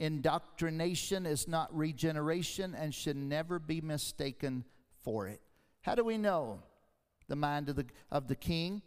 Indoctrination 0.00 1.26
is 1.26 1.46
not 1.46 1.76
regeneration 1.76 2.74
and 2.74 2.94
should 2.94 3.18
never 3.18 3.58
be 3.58 3.82
mistaken 3.82 4.64
for 5.02 5.28
it. 5.28 5.42
How 5.82 5.94
do 5.94 6.02
we 6.02 6.16
know 6.16 6.62
the 7.28 7.36
mind 7.36 7.68
of 7.68 7.76
the, 7.76 7.84
of 8.10 8.26
the 8.26 8.34
king? 8.34 8.80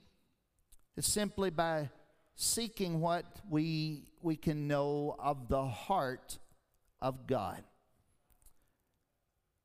It's 0.97 1.07
simply 1.07 1.51
by 1.51 1.91
seeking 2.33 2.99
what 2.99 3.25
we, 3.47 4.09
we 4.23 4.35
can 4.35 4.67
know 4.67 5.15
of 5.19 5.49
the 5.49 5.67
heart 5.67 6.39
of 6.99 7.27
God. 7.27 7.63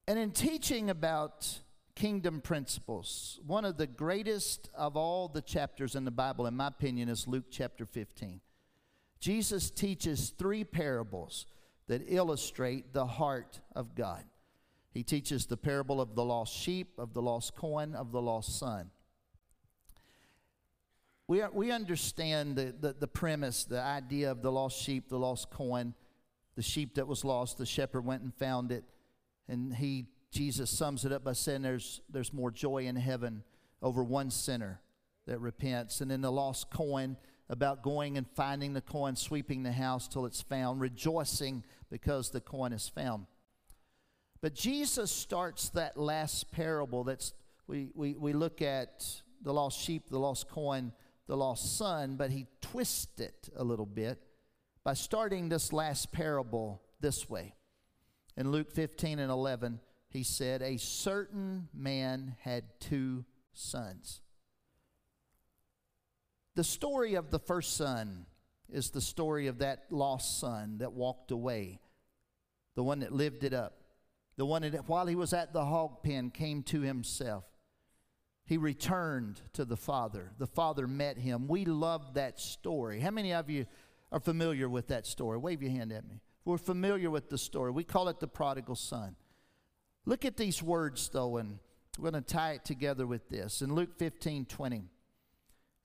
And 0.07 0.19
in 0.19 0.33
teaching 0.33 0.91
about 0.91 1.61
kingdom 1.95 2.43
principles, 2.43 3.41
one 3.47 3.65
of 3.65 3.79
the 3.79 3.87
greatest 3.87 4.69
of 4.77 4.99
all 4.99 5.29
the 5.29 5.41
chapters 5.41 5.95
in 5.95 6.05
the 6.05 6.11
Bible, 6.11 6.47
in 6.47 6.55
my 6.55 6.67
opinion, 6.67 7.09
is 7.09 7.27
Luke 7.27 7.47
chapter 7.51 7.87
15. 7.87 8.43
Jesus 9.20 9.70
teaches 9.70 10.31
three 10.31 10.64
parables 10.64 11.46
that 11.88 12.02
illustrate 12.07 12.92
the 12.92 13.07
heart 13.07 13.61
of 13.74 13.94
God. 13.94 14.24
He 14.92 15.02
teaches 15.02 15.46
the 15.46 15.57
parable 15.57 16.00
of 16.00 16.14
the 16.14 16.24
lost 16.24 16.54
sheep, 16.54 16.98
of 16.98 17.14
the 17.14 17.22
lost 17.22 17.54
coin, 17.54 17.94
of 17.94 18.12
the 18.12 18.20
lost 18.20 18.59
son. 18.59 18.90
We, 21.26 21.42
are, 21.42 21.50
we 21.52 21.70
understand 21.70 22.57
the, 22.57 22.74
the, 22.78 22.94
the 22.98 23.07
premise, 23.07 23.64
the 23.64 23.81
idea 23.81 24.31
of 24.31 24.40
the 24.42 24.50
lost 24.50 24.83
sheep, 24.83 25.09
the 25.09 25.18
lost 25.18 25.50
coin, 25.50 25.94
the 26.57 26.62
sheep 26.62 26.94
that 26.94 27.07
was 27.07 27.24
lost. 27.24 27.59
The 27.59 27.66
shepherd 27.66 28.04
went 28.04 28.22
and 28.22 28.35
found 28.35 28.72
it. 28.72 28.85
And 29.46 29.74
he, 29.74 30.07
Jesus 30.31 30.70
sums 30.70 31.04
it 31.04 31.12
up 31.12 31.24
by 31.24 31.35
saying 31.35 31.62
there's, 31.62 32.00
there's 32.11 32.33
more 32.33 32.50
joy 32.50 32.87
in 32.87 32.96
heaven 32.96 33.42
over 33.83 34.02
one 34.02 34.31
sinner 34.31 34.81
that 35.26 35.38
repents. 35.38 36.00
And 36.00 36.11
then 36.11 36.22
the 36.22 36.33
lost 36.33 36.70
coin, 36.70 37.16
about 37.51 37.83
going 37.83 38.17
and 38.17 38.27
finding 38.35 38.75
the 38.75 38.81
coin, 38.81 39.17
sweeping 39.17 39.63
the 39.63 39.73
house 39.73 40.07
till 40.07 40.27
it's 40.27 40.43
found, 40.43 40.81
rejoicing 40.81 41.65
because 41.91 42.31
the 42.31 42.41
coin 42.41 42.73
is 42.73 42.89
found. 42.89 43.27
But 44.41 44.55
Jesus 44.55 45.11
starts 45.11 45.71
that 45.71 45.97
last 45.97 46.53
parable 46.53 47.05
that's 47.05 47.33
we, 47.67 47.91
we, 47.95 48.15
we 48.15 48.33
look 48.33 48.63
at 48.63 49.05
the 49.43 49.53
lost 49.53 49.81
sheep, 49.81 50.09
the 50.09 50.19
lost 50.19 50.49
coin, 50.49 50.93
the 51.27 51.37
lost 51.37 51.77
son, 51.77 52.17
but 52.17 52.31
he 52.31 52.47
twists 52.61 53.21
it 53.21 53.51
a 53.57 53.63
little 53.63 53.87
bit 53.87 54.19
by 54.85 54.95
starting 54.95 55.49
this 55.49 55.73
last 55.73 56.11
parable 56.11 56.83
this 57.01 57.29
way. 57.29 57.55
In 58.37 58.51
Luke 58.51 58.73
15 58.73 59.19
and 59.19 59.31
11, 59.31 59.81
he 60.09 60.23
said, 60.23 60.63
A 60.63 60.79
certain 60.79 61.69
man 61.75 62.37
had 62.41 62.65
two 62.81 63.25
sons. 63.53 64.23
The 66.59 66.64
story 66.64 67.14
of 67.14 67.31
the 67.31 67.38
first 67.38 67.77
son 67.77 68.27
is 68.68 68.90
the 68.90 69.01
story 69.01 69.47
of 69.47 69.59
that 69.59 69.85
lost 69.90 70.40
son 70.40 70.79
that 70.79 70.92
walked 70.92 71.31
away, 71.31 71.79
the 72.75 72.83
one 72.83 72.99
that 72.99 73.12
lived 73.12 73.44
it 73.44 73.55
up, 73.55 73.75
the 74.37 74.44
one 74.44 74.62
that, 74.62 74.88
while 74.88 75.07
he 75.07 75.14
was 75.14 75.33
at 75.33 75.53
the 75.53 75.64
hog 75.64 76.03
pen, 76.03 76.31
came 76.31 76.64
to 76.64 76.81
himself. 76.81 77.44
He 78.44 78.57
returned 78.57 79.40
to 79.53 79.64
the 79.64 79.77
Father. 79.77 80.33
The 80.38 80.49
Father 80.49 80.88
met 80.88 81.16
him. 81.16 81.47
We 81.47 81.64
love 81.64 82.14
that 82.14 82.40
story. 82.40 82.99
How 82.99 83.12
many 83.12 83.33
of 83.33 83.49
you 83.49 83.66
are 84.11 84.18
familiar 84.18 84.68
with 84.68 84.88
that 84.88 85.07
story? 85.07 85.38
Wave 85.38 85.62
your 85.62 85.71
hand 85.71 85.92
at 85.92 86.09
me. 86.09 86.21
We're 86.44 86.59
familiar 86.59 87.09
with 87.09 87.31
the 87.31 87.38
story. 87.38 87.71
We 87.71 87.85
call 87.85 88.09
it 88.09 88.18
the 88.18 88.27
prodigal 88.27 88.75
son. 88.75 89.14
Look 90.07 90.25
at 90.25 90.37
these 90.37 90.61
words, 90.61 91.09
though, 91.09 91.37
and 91.37 91.61
we're 92.01 92.11
going 92.11 92.25
to 92.25 92.35
tie 92.35 92.55
it 92.55 92.64
together 92.64 93.07
with 93.07 93.29
this. 93.29 93.62
In 93.62 93.77
Luke 93.77 93.97
15 93.97 94.47
20, 94.47 94.88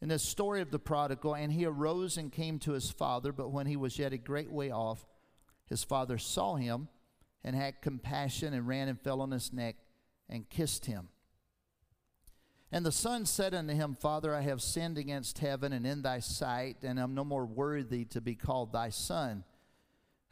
in 0.03 0.09
the 0.09 0.19
story 0.19 0.59
of 0.59 0.69
the 0.69 0.79
prodigal, 0.79 1.33
and 1.33 1.49
he 1.49 1.65
arose 1.65 2.17
and 2.17 2.29
came 2.29 2.59
to 2.59 2.73
his 2.73 2.91
father, 2.91 3.31
but 3.31 3.53
when 3.53 3.67
he 3.67 3.77
was 3.77 3.97
yet 3.97 4.11
a 4.11 4.17
great 4.17 4.51
way 4.51 4.69
off, 4.69 5.07
his 5.67 5.85
father 5.85 6.17
saw 6.17 6.57
him 6.57 6.89
and 7.41 7.55
had 7.55 7.81
compassion 7.81 8.53
and 8.53 8.67
ran 8.67 8.89
and 8.89 8.99
fell 8.99 9.21
on 9.21 9.31
his 9.31 9.53
neck 9.53 9.77
and 10.27 10.49
kissed 10.49 10.87
him. 10.87 11.07
And 12.69 12.85
the 12.85 12.91
son 12.91 13.25
said 13.25 13.53
unto 13.53 13.73
him, 13.73 13.95
Father, 13.95 14.35
I 14.35 14.41
have 14.41 14.61
sinned 14.61 14.97
against 14.97 15.39
heaven 15.39 15.71
and 15.71 15.87
in 15.87 16.01
thy 16.01 16.19
sight, 16.19 16.83
and 16.83 16.99
am 16.99 17.15
no 17.15 17.23
more 17.23 17.45
worthy 17.45 18.03
to 18.03 18.19
be 18.19 18.35
called 18.35 18.73
thy 18.73 18.89
son. 18.89 19.45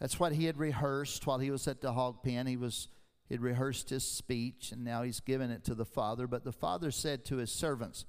That's 0.01 0.19
what 0.19 0.33
he 0.33 0.47
had 0.47 0.57
rehearsed 0.57 1.25
while 1.25 1.39
he 1.39 1.49
was 1.49 1.65
at 1.69 1.79
the 1.79 1.93
hog 1.93 2.23
pen. 2.23 2.45
He 2.45 2.57
was 2.57 2.89
he 3.29 3.35
had 3.35 3.41
rehearsed 3.41 3.89
his 3.89 4.03
speech, 4.03 4.73
and 4.73 4.83
now 4.83 5.03
he's 5.03 5.21
given 5.21 5.49
it 5.49 5.63
to 5.63 5.75
the 5.75 5.85
father. 5.85 6.27
But 6.27 6.43
the 6.43 6.51
father 6.51 6.91
said 6.91 7.23
to 7.25 7.37
his 7.37 7.53
servants, 7.53 8.03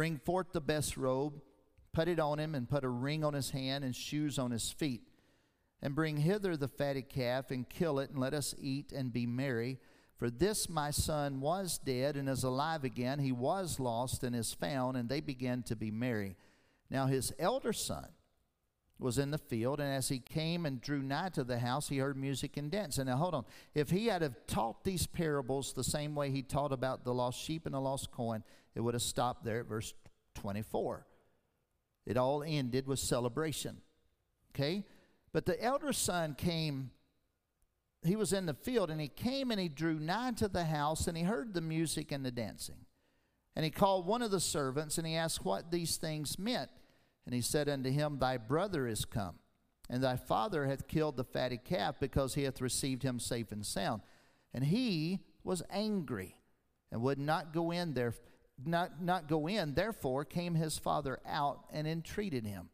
Bring 0.00 0.16
forth 0.16 0.52
the 0.52 0.62
best 0.62 0.96
robe, 0.96 1.42
put 1.92 2.08
it 2.08 2.18
on 2.18 2.38
him, 2.38 2.54
and 2.54 2.66
put 2.66 2.84
a 2.84 2.88
ring 2.88 3.22
on 3.22 3.34
his 3.34 3.50
hand 3.50 3.84
and 3.84 3.94
shoes 3.94 4.38
on 4.38 4.50
his 4.50 4.72
feet. 4.72 5.02
And 5.82 5.94
bring 5.94 6.16
hither 6.16 6.56
the 6.56 6.68
fatted 6.68 7.10
calf, 7.10 7.50
and 7.50 7.68
kill 7.68 7.98
it, 7.98 8.08
and 8.08 8.18
let 8.18 8.32
us 8.32 8.54
eat 8.58 8.92
and 8.92 9.12
be 9.12 9.26
merry. 9.26 9.78
For 10.16 10.30
this 10.30 10.70
my 10.70 10.90
son 10.90 11.42
was 11.42 11.76
dead 11.76 12.16
and 12.16 12.30
is 12.30 12.44
alive 12.44 12.82
again. 12.82 13.18
He 13.18 13.30
was 13.30 13.78
lost 13.78 14.24
and 14.24 14.34
is 14.34 14.54
found, 14.54 14.96
and 14.96 15.06
they 15.06 15.20
began 15.20 15.62
to 15.64 15.76
be 15.76 15.90
merry. 15.90 16.34
Now 16.88 17.04
his 17.04 17.34
elder 17.38 17.74
son 17.74 18.08
was 19.00 19.18
in 19.18 19.30
the 19.30 19.38
field, 19.38 19.80
and 19.80 19.92
as 19.92 20.08
he 20.08 20.18
came 20.18 20.66
and 20.66 20.80
drew 20.80 21.02
nigh 21.02 21.30
to 21.30 21.44
the 21.44 21.58
house, 21.58 21.88
he 21.88 21.98
heard 21.98 22.16
music 22.16 22.56
and 22.56 22.70
dance. 22.70 22.98
And 22.98 23.08
now 23.08 23.16
hold 23.16 23.34
on. 23.34 23.44
If 23.74 23.90
he 23.90 24.06
had 24.06 24.22
have 24.22 24.46
taught 24.46 24.84
these 24.84 25.06
parables 25.06 25.72
the 25.72 25.84
same 25.84 26.14
way 26.14 26.30
he 26.30 26.42
taught 26.42 26.72
about 26.72 27.04
the 27.04 27.14
lost 27.14 27.40
sheep 27.40 27.66
and 27.66 27.74
the 27.74 27.80
lost 27.80 28.10
coin, 28.10 28.44
it 28.74 28.80
would 28.80 28.94
have 28.94 29.02
stopped 29.02 29.44
there 29.44 29.60
at 29.60 29.66
verse 29.66 29.94
24. 30.34 31.06
It 32.06 32.16
all 32.16 32.42
ended 32.42 32.86
with 32.86 32.98
celebration. 32.98 33.78
Okay? 34.54 34.84
But 35.32 35.46
the 35.46 35.62
elder 35.62 35.92
son 35.92 36.34
came 36.34 36.90
he 38.02 38.16
was 38.16 38.32
in 38.32 38.46
the 38.46 38.54
field 38.54 38.90
and 38.90 39.00
he 39.00 39.08
came 39.08 39.50
and 39.50 39.60
he 39.60 39.68
drew 39.68 39.98
nigh 39.98 40.32
to 40.32 40.48
the 40.48 40.64
house 40.64 41.06
and 41.06 41.16
he 41.16 41.24
heard 41.24 41.52
the 41.52 41.60
music 41.60 42.12
and 42.12 42.24
the 42.24 42.30
dancing. 42.30 42.86
And 43.54 43.64
he 43.64 43.70
called 43.70 44.06
one 44.06 44.22
of 44.22 44.30
the 44.30 44.40
servants 44.40 44.96
and 44.96 45.06
he 45.06 45.16
asked 45.16 45.44
what 45.44 45.70
these 45.70 45.96
things 45.96 46.38
meant. 46.38 46.70
And 47.30 47.36
he 47.36 47.42
said 47.42 47.68
unto 47.68 47.92
him, 47.92 48.18
Thy 48.18 48.38
brother 48.38 48.88
is 48.88 49.04
come, 49.04 49.36
and 49.88 50.02
thy 50.02 50.16
father 50.16 50.66
hath 50.66 50.88
killed 50.88 51.16
the 51.16 51.22
fatty 51.22 51.58
calf 51.58 51.94
because 52.00 52.34
he 52.34 52.42
hath 52.42 52.60
received 52.60 53.04
him 53.04 53.20
safe 53.20 53.52
and 53.52 53.64
sound. 53.64 54.02
And 54.52 54.64
he 54.64 55.20
was 55.44 55.62
angry 55.70 56.34
and 56.90 57.02
would 57.02 57.20
not 57.20 57.54
go 57.54 57.70
in 57.70 57.94
there, 57.94 58.16
not, 58.66 59.00
not 59.00 59.28
go 59.28 59.46
in. 59.46 59.74
Therefore 59.74 60.24
came 60.24 60.56
his 60.56 60.76
father 60.76 61.20
out 61.24 61.66
and 61.72 61.86
entreated 61.86 62.44
him. 62.44 62.68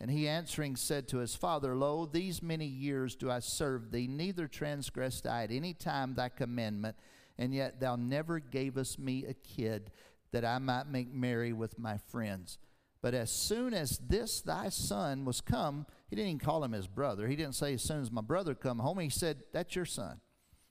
And 0.00 0.10
he 0.10 0.28
answering 0.28 0.76
said 0.76 1.06
to 1.08 1.18
his 1.18 1.36
father, 1.36 1.76
Lo, 1.76 2.06
these 2.06 2.42
many 2.42 2.64
years 2.64 3.14
do 3.14 3.30
I 3.30 3.40
serve 3.40 3.90
thee, 3.90 4.06
neither 4.06 4.48
transgressed 4.48 5.26
I 5.26 5.42
at 5.42 5.50
any 5.50 5.74
time 5.74 6.14
thy 6.14 6.30
commandment, 6.30 6.96
and 7.36 7.54
yet 7.54 7.80
thou 7.80 7.96
never 7.96 8.38
gavest 8.38 8.98
me 8.98 9.26
a 9.26 9.34
kid 9.34 9.90
that 10.32 10.42
I 10.42 10.58
might 10.58 10.88
make 10.88 11.12
merry 11.12 11.52
with 11.52 11.78
my 11.78 11.98
friends. 11.98 12.56
But 13.04 13.12
as 13.12 13.30
soon 13.30 13.74
as 13.74 13.98
this 13.98 14.40
thy 14.40 14.70
son 14.70 15.26
was 15.26 15.42
come, 15.42 15.84
he 16.08 16.16
didn't 16.16 16.30
even 16.30 16.38
call 16.38 16.64
him 16.64 16.72
his 16.72 16.86
brother. 16.86 17.28
He 17.28 17.36
didn't 17.36 17.54
say, 17.54 17.74
As 17.74 17.82
soon 17.82 18.00
as 18.00 18.10
my 18.10 18.22
brother 18.22 18.54
come 18.54 18.78
home, 18.78 18.98
he 18.98 19.10
said, 19.10 19.42
That's 19.52 19.76
your 19.76 19.84
son. 19.84 20.22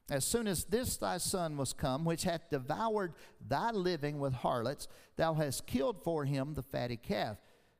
As 0.09 0.25
soon 0.25 0.47
as 0.47 0.63
this 0.65 0.97
thy 0.97 1.19
son 1.19 1.57
was 1.57 1.73
come, 1.73 2.05
which 2.05 2.23
hath 2.23 2.49
devoured 2.49 3.13
thy 3.47 3.69
living 3.69 4.17
with 4.17 4.33
harlots, 4.33 4.87
thou 5.15 5.35
hast 5.35 5.67
killed 5.67 6.03
for 6.03 6.25
him 6.25 6.55
the 6.55 6.63
fatty 6.63 6.97
calf. 6.97 7.37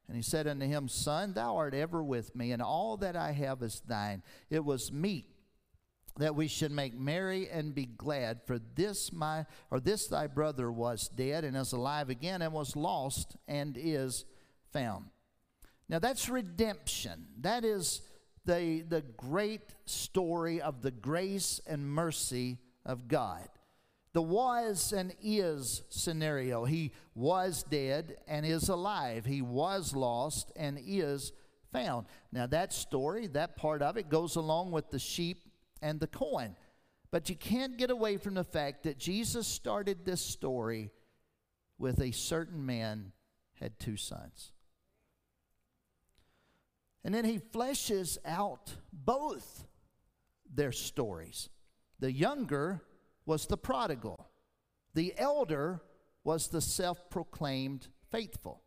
And 0.07 0.15
he 0.15 0.21
said 0.21 0.45
unto 0.45 0.67
him, 0.67 0.87
Son, 0.87 1.33
thou 1.33 1.57
art 1.57 1.73
ever 1.73 2.03
with 2.03 2.35
me, 2.35 2.51
and 2.51 2.61
all 2.61 2.95
that 2.97 3.15
I 3.15 3.31
have 3.31 3.63
is 3.63 3.81
thine. 3.87 4.21
It 4.51 4.63
was 4.63 4.91
meet 4.91 5.25
that 6.17 6.35
we 6.35 6.47
should 6.47 6.71
make 6.71 6.93
merry 6.95 7.49
and 7.49 7.73
be 7.73 7.87
glad, 7.87 8.41
for 8.45 8.59
this 8.75 9.11
my 9.11 9.47
or 9.71 9.79
this 9.79 10.05
thy 10.05 10.27
brother 10.27 10.71
was 10.71 11.07
dead 11.07 11.43
and 11.43 11.57
is 11.57 11.73
alive 11.73 12.11
again, 12.11 12.43
and 12.43 12.53
was 12.53 12.75
lost 12.75 13.35
and 13.47 13.75
is 13.79 14.25
found. 14.73 15.05
Now 15.87 15.99
that's 15.99 16.27
redemption. 16.27 17.27
That 17.39 17.63
is 17.63 18.01
the, 18.45 18.83
the 18.87 19.01
great 19.01 19.75
story 19.85 20.61
of 20.61 20.81
the 20.81 20.91
grace 20.91 21.61
and 21.65 21.87
mercy 21.87 22.57
of 22.85 23.07
God. 23.07 23.47
The 24.13 24.21
was 24.21 24.93
and 24.93 25.13
is 25.23 25.81
scenario. 25.89 26.65
He 26.65 26.91
was 27.15 27.63
dead 27.63 28.17
and 28.27 28.45
is 28.45 28.69
alive. 28.69 29.25
He 29.25 29.41
was 29.41 29.95
lost 29.95 30.51
and 30.55 30.79
is 30.85 31.31
found. 31.71 32.05
Now, 32.31 32.45
that 32.47 32.73
story, 32.73 33.25
that 33.27 33.55
part 33.55 33.81
of 33.81 33.97
it, 33.97 34.09
goes 34.09 34.35
along 34.35 34.71
with 34.71 34.91
the 34.91 34.99
sheep 34.99 35.41
and 35.81 35.99
the 35.99 36.07
coin. 36.07 36.55
But 37.09 37.29
you 37.29 37.35
can't 37.35 37.77
get 37.77 37.89
away 37.89 38.17
from 38.17 38.35
the 38.35 38.43
fact 38.43 38.83
that 38.83 38.99
Jesus 38.99 39.47
started 39.47 40.05
this 40.05 40.21
story 40.21 40.91
with 41.79 41.99
a 41.99 42.11
certain 42.11 42.65
man 42.65 43.13
had 43.59 43.79
two 43.79 43.97
sons. 43.97 44.51
And 47.03 47.13
then 47.13 47.25
he 47.25 47.39
fleshes 47.39 48.17
out 48.25 48.73
both 48.91 49.65
their 50.53 50.71
stories. 50.71 51.49
The 51.99 52.11
younger 52.11 52.81
was 53.25 53.45
the 53.45 53.57
prodigal, 53.57 54.27
the 54.93 55.13
elder 55.17 55.81
was 56.23 56.47
the 56.47 56.61
self 56.61 57.09
proclaimed 57.09 57.87
faithful. 58.11 58.61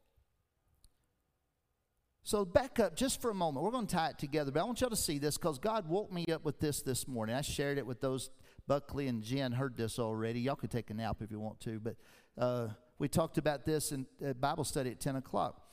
So, 2.24 2.44
back 2.44 2.80
up 2.80 2.96
just 2.96 3.22
for 3.22 3.30
a 3.30 3.34
moment. 3.34 3.64
We're 3.64 3.70
going 3.70 3.86
to 3.86 3.94
tie 3.94 4.08
it 4.08 4.18
together, 4.18 4.50
but 4.50 4.60
I 4.60 4.64
want 4.64 4.80
y'all 4.80 4.90
to 4.90 4.96
see 4.96 5.18
this 5.18 5.38
because 5.38 5.60
God 5.60 5.88
woke 5.88 6.12
me 6.12 6.24
up 6.32 6.44
with 6.44 6.58
this 6.58 6.82
this 6.82 7.06
morning. 7.06 7.36
I 7.36 7.40
shared 7.40 7.78
it 7.78 7.86
with 7.86 8.00
those, 8.00 8.30
Buckley 8.66 9.06
and 9.06 9.22
Jen 9.22 9.52
heard 9.52 9.76
this 9.76 10.00
already. 10.00 10.40
Y'all 10.40 10.56
could 10.56 10.72
take 10.72 10.90
a 10.90 10.94
nap 10.94 11.18
if 11.20 11.30
you 11.30 11.38
want 11.38 11.60
to, 11.60 11.78
but 11.78 11.94
uh, 12.36 12.68
we 12.98 13.06
talked 13.06 13.38
about 13.38 13.64
this 13.64 13.92
in 13.92 14.06
Bible 14.40 14.64
study 14.64 14.90
at 14.90 14.98
10 14.98 15.14
o'clock. 15.14 15.65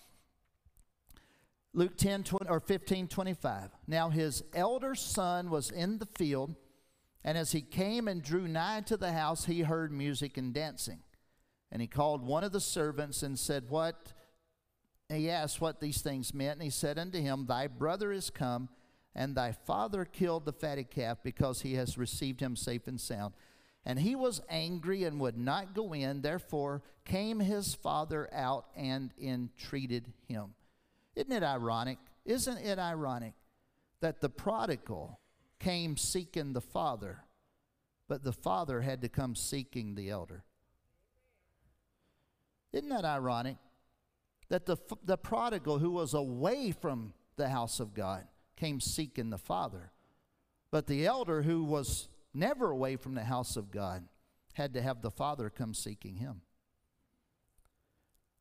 Luke 1.73 1.97
10 1.97 2.23
20, 2.23 2.49
or 2.49 2.59
15 2.59 3.07
25. 3.07 3.69
Now 3.87 4.09
his 4.09 4.43
elder 4.53 4.93
son 4.93 5.49
was 5.49 5.71
in 5.71 5.97
the 5.97 6.05
field, 6.05 6.55
and 7.23 7.37
as 7.37 7.51
he 7.51 7.61
came 7.61 8.07
and 8.07 8.21
drew 8.21 8.47
nigh 8.47 8.81
to 8.81 8.97
the 8.97 9.11
house, 9.11 9.45
he 9.45 9.61
heard 9.61 9.91
music 9.91 10.37
and 10.37 10.53
dancing. 10.53 10.99
And 11.71 11.81
he 11.81 11.87
called 11.87 12.21
one 12.23 12.43
of 12.43 12.51
the 12.51 12.61
servants 12.61 13.23
and 13.23 13.37
said, 13.39 13.69
What? 13.69 14.13
He 15.09 15.29
asked 15.29 15.59
what 15.59 15.79
these 15.79 16.01
things 16.01 16.33
meant, 16.33 16.53
and 16.53 16.63
he 16.63 16.69
said 16.69 16.99
unto 16.99 17.19
him, 17.19 17.45
Thy 17.45 17.67
brother 17.67 18.11
is 18.11 18.29
come, 18.29 18.69
and 19.15 19.35
thy 19.35 19.51
father 19.51 20.05
killed 20.05 20.45
the 20.45 20.53
fatted 20.53 20.91
calf 20.91 21.17
because 21.23 21.61
he 21.61 21.73
has 21.73 21.97
received 21.97 22.39
him 22.39 22.55
safe 22.55 22.87
and 22.87 23.01
sound. 23.01 23.33
And 23.85 23.99
he 23.99 24.15
was 24.15 24.41
angry 24.47 25.03
and 25.03 25.19
would 25.19 25.37
not 25.37 25.73
go 25.73 25.93
in. 25.93 26.21
Therefore 26.21 26.83
came 27.03 27.39
his 27.39 27.73
father 27.73 28.29
out 28.33 28.67
and 28.75 29.11
entreated 29.19 30.13
him. 30.27 30.53
Isn't 31.15 31.31
it 31.31 31.43
ironic? 31.43 31.99
Isn't 32.25 32.57
it 32.57 32.79
ironic 32.79 33.33
that 33.99 34.21
the 34.21 34.29
prodigal 34.29 35.19
came 35.59 35.97
seeking 35.97 36.53
the 36.53 36.61
father, 36.61 37.23
but 38.07 38.23
the 38.23 38.33
father 38.33 38.81
had 38.81 39.01
to 39.01 39.09
come 39.09 39.35
seeking 39.35 39.95
the 39.95 40.09
elder? 40.09 40.43
Isn't 42.71 42.89
that 42.89 43.05
ironic? 43.05 43.57
That 44.49 44.65
the, 44.65 44.77
the 45.03 45.17
prodigal 45.17 45.79
who 45.79 45.91
was 45.91 46.13
away 46.13 46.71
from 46.71 47.13
the 47.35 47.49
house 47.49 47.79
of 47.79 47.93
God 47.93 48.27
came 48.55 48.79
seeking 48.79 49.29
the 49.29 49.37
father, 49.37 49.91
but 50.71 50.87
the 50.87 51.05
elder 51.05 51.41
who 51.43 51.63
was 51.63 52.07
never 52.33 52.71
away 52.71 52.95
from 52.95 53.15
the 53.15 53.23
house 53.23 53.55
of 53.55 53.71
God 53.71 54.03
had 54.53 54.73
to 54.73 54.81
have 54.81 55.01
the 55.01 55.11
father 55.11 55.49
come 55.49 55.73
seeking 55.73 56.17
him. 56.17 56.41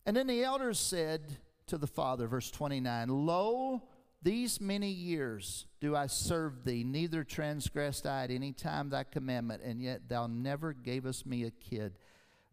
And 0.05 0.17
then 0.17 0.27
the 0.27 0.43
elders 0.43 0.79
said, 0.79 1.39
to 1.67 1.79
the 1.79 1.87
Father. 1.87 2.27
Verse 2.27 2.51
29 2.51 3.09
Lo, 3.09 3.83
these 4.23 4.61
many 4.61 4.91
years 4.91 5.67
do 5.81 5.97
I 5.97 6.07
serve 6.07 6.65
thee, 6.65 6.85
neither 6.85 7.25
transgressed 7.25 8.07
I 8.07 8.25
at 8.25 8.31
any 8.31 8.53
time 8.53 8.91
thy 8.91 9.05
commandment, 9.05 9.63
and 9.63 9.83
yet 9.83 10.09
thou 10.09 10.27
never 10.27 10.73
gavest 10.73 11.27
me 11.27 11.45
a 11.45 11.51
kid 11.51 11.99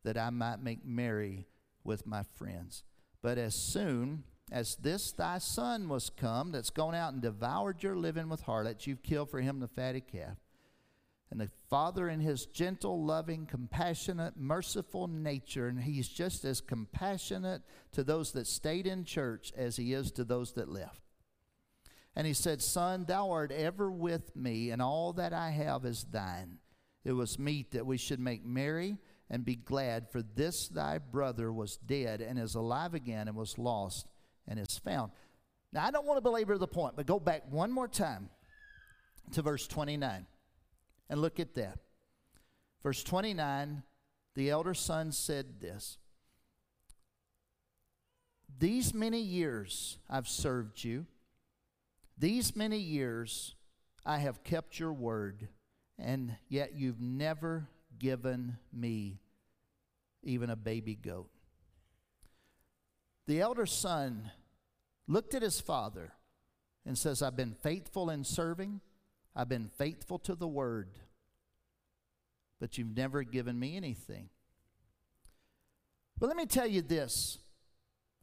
that 0.04 0.18
I 0.18 0.30
might 0.30 0.64
make 0.64 0.86
merry 0.86 1.46
with 1.84 2.08
my 2.08 2.24
friends. 2.24 2.84
But 3.22 3.38
as 3.38 3.54
soon 3.54 4.24
as 4.52 4.76
this 4.78 5.12
thy 5.12 5.38
son 5.38 5.90
was 5.90 6.10
come, 6.10 6.52
that's 6.52 6.70
gone 6.72 6.96
out 6.96 7.14
and 7.14 7.22
devoured 7.22 7.84
your 7.84 7.96
living 7.96 8.30
with 8.30 8.42
harlots, 8.42 8.88
you've 8.88 9.04
killed 9.04 9.30
for 9.30 9.42
him 9.42 9.60
the 9.60 9.68
fatty 9.68 10.02
calf. 10.02 10.38
And 11.32 11.40
the 11.40 11.50
Father, 11.70 12.10
in 12.10 12.22
his 12.22 12.48
gentle, 12.48 13.06
loving, 13.06 13.46
compassionate, 13.46 14.36
merciful 14.36 15.08
nature, 15.08 15.68
and 15.68 15.80
he's 15.80 16.10
just 16.10 16.44
as 16.44 16.60
compassionate 16.60 17.62
to 17.92 18.04
those 18.04 18.32
that 18.32 18.48
stayed 18.48 18.88
in 18.88 19.06
church 19.06 19.54
as 19.56 19.78
he 19.78 19.94
is 19.94 20.12
to 20.14 20.24
those 20.24 20.54
that 20.54 20.70
left. 20.70 21.02
And 22.16 22.26
he 22.26 22.34
said, 22.34 22.64
Son, 22.64 23.06
thou 23.06 23.30
art 23.30 23.52
ever 23.52 23.92
with 23.92 24.36
me, 24.36 24.72
and 24.72 24.82
all 24.82 25.14
that 25.14 25.32
I 25.32 25.52
have 25.52 25.86
is 25.86 26.04
thine. 26.12 26.58
It 27.06 27.14
was 27.14 27.38
meet 27.38 27.72
that 27.72 27.86
we 27.86 27.98
should 27.98 28.20
make 28.20 28.44
merry 28.44 28.98
and 29.30 29.46
be 29.46 29.56
glad, 29.56 30.10
for 30.10 30.24
this 30.24 30.68
thy 30.68 30.98
brother 30.98 31.54
was 31.54 31.78
dead 31.78 32.22
and 32.22 32.40
is 32.40 32.56
alive 32.56 32.96
again, 32.96 33.28
and 33.28 33.38
was 33.38 33.60
lost 33.60 34.08
and 34.48 34.60
is 34.60 34.80
found. 34.80 35.12
Now, 35.72 35.86
I 35.86 35.92
don't 35.92 36.08
want 36.08 36.18
to 36.18 36.22
belabor 36.22 36.58
the 36.58 36.68
point, 36.68 36.96
but 36.96 37.06
go 37.06 37.20
back 37.20 37.44
one 37.52 37.72
more 37.72 37.88
time 37.88 38.30
to 39.34 39.44
verse 39.44 39.68
29. 39.68 40.26
And 41.10 41.22
look 41.22 41.40
at 41.40 41.56
that. 41.56 41.80
Verse 42.84 43.04
29 43.04 43.84
the 44.36 44.52
elder 44.52 44.74
son 44.74 45.12
said 45.12 45.60
this 45.60 45.98
These 48.58 48.94
many 48.94 49.20
years 49.20 49.98
I've 50.10 50.30
served 50.30 50.84
you, 50.84 51.08
these 52.18 52.56
many 52.56 52.78
years 52.78 53.56
I 54.06 54.20
have 54.20 54.44
kept 54.46 54.80
your 54.80 54.94
word, 54.94 55.50
and 55.98 56.38
yet 56.48 56.74
you've 56.76 57.02
never 57.02 57.68
given 57.98 58.58
me 58.72 59.20
even 60.24 60.50
a 60.50 60.56
baby 60.56 60.96
goat. 60.96 61.30
The 63.28 63.42
elder 63.42 63.66
son 63.66 64.32
looked 65.06 65.34
at 65.34 65.42
his 65.42 65.60
father 65.60 66.14
and 66.86 66.98
says, 66.98 67.22
I've 67.22 67.36
been 67.36 67.56
faithful 67.62 68.10
in 68.10 68.24
serving. 68.24 68.80
I've 69.36 69.50
been 69.50 69.70
faithful 69.78 70.20
to 70.20 70.36
the 70.36 70.48
word, 70.48 70.90
but 72.60 72.78
you've 72.78 72.96
never 72.96 73.24
given 73.24 73.58
me 73.58 73.78
anything. 73.78 74.30
But 76.18 76.28
let 76.28 76.36
me 76.36 76.46
tell 76.46 76.68
you 76.68 76.82
this, 76.82 77.38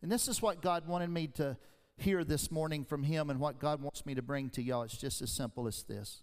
and 0.03 0.13
this 0.13 0.29
is 0.29 0.43
what 0.43 0.61
God 0.61 0.87
wanted 0.87 1.11
me 1.11 1.29
to 1.29 1.57
hear 1.97 2.25
this 2.25 2.51
morning 2.51 2.85
from 2.85 3.03
Him, 3.03 3.31
and 3.31 3.41
what 3.41 3.59
God 3.59 3.81
wants 3.81 4.05
me 4.05 4.15
to 4.15 4.23
bring 4.23 4.51
to 4.51 4.63
y'all. 4.63 4.83
It's 4.83 4.99
just 4.99 5.23
as 5.23 5.35
simple 5.35 5.67
as 5.67 5.83
this. 5.89 6.23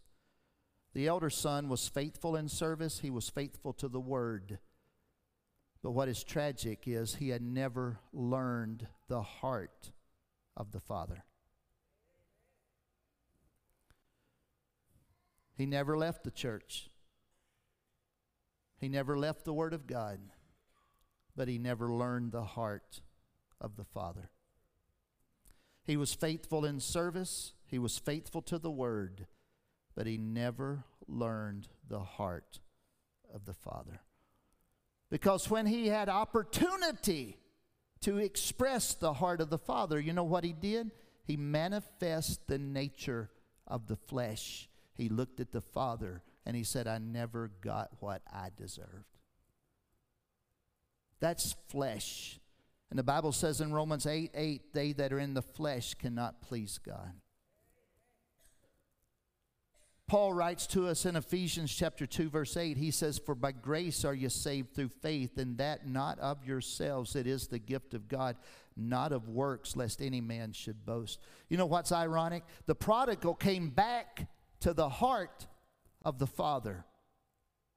The 0.93 1.07
elder 1.07 1.31
son 1.31 1.69
was 1.69 1.87
faithful 1.87 2.35
in 2.35 2.47
service, 2.47 2.99
he 2.99 3.09
was 3.09 3.29
faithful 3.29 3.73
to 3.73 3.87
the 3.87 3.99
word. 3.99 4.59
But 5.81 5.91
what 5.91 6.07
is 6.07 6.23
tragic 6.23 6.83
is 6.85 7.15
he 7.15 7.29
had 7.29 7.41
never 7.41 7.99
learned 8.13 8.87
the 9.09 9.21
heart 9.21 9.91
of 10.55 10.71
the 10.71 10.79
Father. 10.79 11.25
He 15.55 15.65
never 15.65 15.97
left 15.97 16.23
the 16.23 16.31
church. 16.31 16.89
He 18.79 18.89
never 18.89 19.17
left 19.17 19.45
the 19.45 19.53
Word 19.53 19.73
of 19.73 19.87
God, 19.87 20.19
but 21.35 21.47
he 21.47 21.57
never 21.57 21.89
learned 21.89 22.31
the 22.31 22.43
heart 22.43 23.01
of 23.61 23.75
the 23.75 23.85
Father. 23.85 24.29
He 25.85 25.95
was 25.95 26.13
faithful 26.13 26.65
in 26.65 26.79
service, 26.79 27.53
he 27.65 27.79
was 27.79 27.97
faithful 27.97 28.41
to 28.43 28.57
the 28.57 28.71
Word, 28.71 29.27
but 29.95 30.07
he 30.07 30.17
never 30.17 30.85
learned 31.07 31.67
the 31.87 32.01
heart 32.01 32.59
of 33.33 33.45
the 33.45 33.53
Father. 33.53 34.01
Because 35.09 35.49
when 35.49 35.65
he 35.65 35.87
had 35.87 36.09
opportunity 36.09 37.37
to 38.01 38.17
express 38.17 38.95
the 38.95 39.13
heart 39.13 39.39
of 39.39 39.49
the 39.49 39.57
Father, 39.57 39.99
you 39.99 40.11
know 40.11 40.23
what 40.23 40.43
he 40.43 40.53
did? 40.53 40.91
He 41.23 41.37
manifest 41.37 42.47
the 42.47 42.57
nature 42.57 43.29
of 43.67 43.87
the 43.87 43.95
flesh 43.95 44.67
he 44.95 45.09
looked 45.09 45.39
at 45.39 45.51
the 45.51 45.61
Father 45.61 46.21
and 46.45 46.55
he 46.55 46.63
said, 46.63 46.87
I 46.87 46.97
never 46.97 47.51
got 47.61 47.89
what 47.99 48.21
I 48.31 48.49
deserved. 48.55 49.05
That's 51.19 51.55
flesh. 51.69 52.39
And 52.89 52.99
the 52.99 53.03
Bible 53.03 53.31
says 53.31 53.61
in 53.61 53.73
Romans 53.73 54.05
8 54.05 54.31
8, 54.35 54.73
they 54.73 54.93
that 54.93 55.13
are 55.13 55.19
in 55.19 55.33
the 55.33 55.41
flesh 55.41 55.95
cannot 55.95 56.41
please 56.41 56.77
God. 56.77 57.13
Paul 60.07 60.33
writes 60.33 60.67
to 60.67 60.87
us 60.87 61.05
in 61.05 61.15
Ephesians 61.15 61.73
chapter 61.73 62.05
2 62.05 62.29
verse 62.29 62.55
8 62.55 62.77
he 62.77 62.91
says 62.91 63.19
for 63.25 63.33
by 63.33 63.51
grace 63.51 64.05
are 64.05 64.13
you 64.13 64.29
saved 64.29 64.75
through 64.75 64.89
faith 64.89 65.37
and 65.37 65.57
that 65.57 65.87
not 65.87 66.19
of 66.19 66.45
yourselves 66.45 67.15
it 67.15 67.25
is 67.25 67.47
the 67.47 67.57
gift 67.57 67.93
of 67.93 68.07
God 68.07 68.35
not 68.75 69.11
of 69.11 69.29
works 69.29 69.75
lest 69.75 70.01
any 70.01 70.21
man 70.21 70.51
should 70.51 70.85
boast. 70.85 71.19
You 71.49 71.57
know 71.57 71.65
what's 71.65 71.91
ironic? 71.91 72.43
The 72.65 72.75
prodigal 72.75 73.35
came 73.35 73.69
back 73.69 74.27
to 74.63 74.73
the 74.73 74.87
heart 74.87 75.45
of 76.05 76.19
the 76.19 76.27
father. 76.27 76.85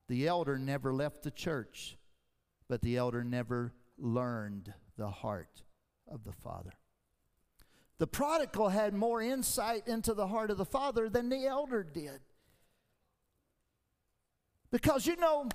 The 0.08 0.28
elder 0.28 0.56
never 0.56 0.94
left 0.94 1.24
the 1.24 1.32
church, 1.32 1.96
but 2.68 2.80
the 2.80 2.96
elder 2.96 3.24
never 3.24 3.72
learned 3.98 4.72
the 4.96 5.10
heart 5.10 5.64
of 6.06 6.22
the 6.22 6.32
father. 6.32 6.74
The 7.98 8.06
prodigal 8.06 8.68
had 8.68 8.94
more 8.94 9.20
insight 9.20 9.88
into 9.88 10.14
the 10.14 10.28
heart 10.28 10.52
of 10.52 10.58
the 10.58 10.64
father 10.64 11.08
than 11.08 11.28
the 11.28 11.46
elder 11.46 11.82
did. 11.82 12.20
Because 14.70 15.08
you 15.08 15.16
know, 15.16 15.48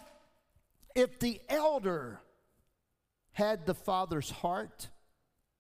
if 0.96 1.18
the 1.20 1.40
elder 1.48 2.20
had 3.32 3.66
the 3.66 3.76
father's 3.76 4.32
heart, 4.32 4.90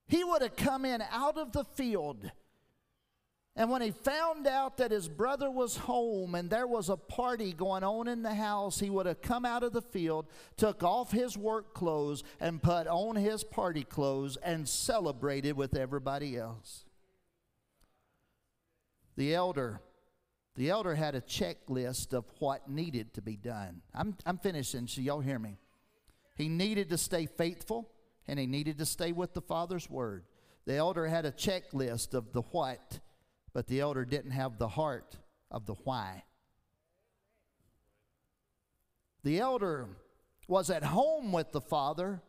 he 0.05 0.21
would 0.21 0.41
have 0.41 0.57
come 0.57 0.83
in 0.83 1.01
out 1.11 1.37
of 1.37 1.53
the 1.53 1.63
field 1.63 2.29
and 3.55 3.69
when 3.69 3.81
he 3.81 3.91
found 3.91 4.47
out 4.47 4.77
that 4.77 4.91
his 4.91 5.09
brother 5.09 5.51
was 5.51 5.75
home 5.75 6.35
and 6.35 6.49
there 6.49 6.67
was 6.67 6.87
a 6.87 6.95
party 6.95 7.51
going 7.51 7.83
on 7.83 8.07
in 8.07 8.23
the 8.23 8.33
house, 8.33 8.79
he 8.79 8.89
would 8.89 9.05
have 9.05 9.21
come 9.21 9.45
out 9.45 9.63
of 9.63 9.73
the 9.73 9.81
field, 9.81 10.27
took 10.55 10.83
off 10.83 11.11
his 11.11 11.37
work 11.37 11.73
clothes, 11.73 12.23
and 12.39 12.63
put 12.63 12.87
on 12.87 13.17
his 13.17 13.43
party 13.43 13.83
clothes 13.83 14.37
and 14.37 14.69
celebrated 14.69 15.57
with 15.57 15.75
everybody 15.75 16.37
else. 16.37 16.85
The 19.17 19.35
elder, 19.35 19.81
the 20.55 20.69
elder 20.69 20.95
had 20.95 21.15
a 21.15 21.21
checklist 21.21 22.13
of 22.13 22.23
what 22.39 22.69
needed 22.69 23.13
to 23.15 23.21
be 23.21 23.35
done. 23.35 23.81
I'm, 23.93 24.15
I'm 24.25 24.37
finishing, 24.37 24.87
so 24.87 25.01
y'all 25.01 25.19
hear 25.19 25.39
me. 25.39 25.57
He 26.37 26.47
needed 26.47 26.89
to 26.89 26.97
stay 26.97 27.25
faithful 27.25 27.89
and 28.29 28.39
he 28.39 28.47
needed 28.47 28.77
to 28.77 28.85
stay 28.85 29.11
with 29.11 29.33
the 29.33 29.41
Father's 29.41 29.89
word. 29.89 30.23
The 30.65 30.75
elder 30.75 31.07
had 31.07 31.25
a 31.25 31.31
checklist 31.31 32.13
of 32.13 32.31
the 32.31 32.41
what 32.43 32.99
but 33.53 33.67
the 33.67 33.79
elder 33.79 34.05
didn't 34.05 34.31
have 34.31 34.57
the 34.57 34.67
heart 34.67 35.17
of 35.49 35.65
the 35.65 35.73
why. 35.83 36.23
The 39.23 39.39
elder 39.39 39.87
was 40.47 40.69
at 40.69 40.83
home 40.83 41.31
with 41.31 41.51
the 41.51 41.61
Father, 41.61 42.21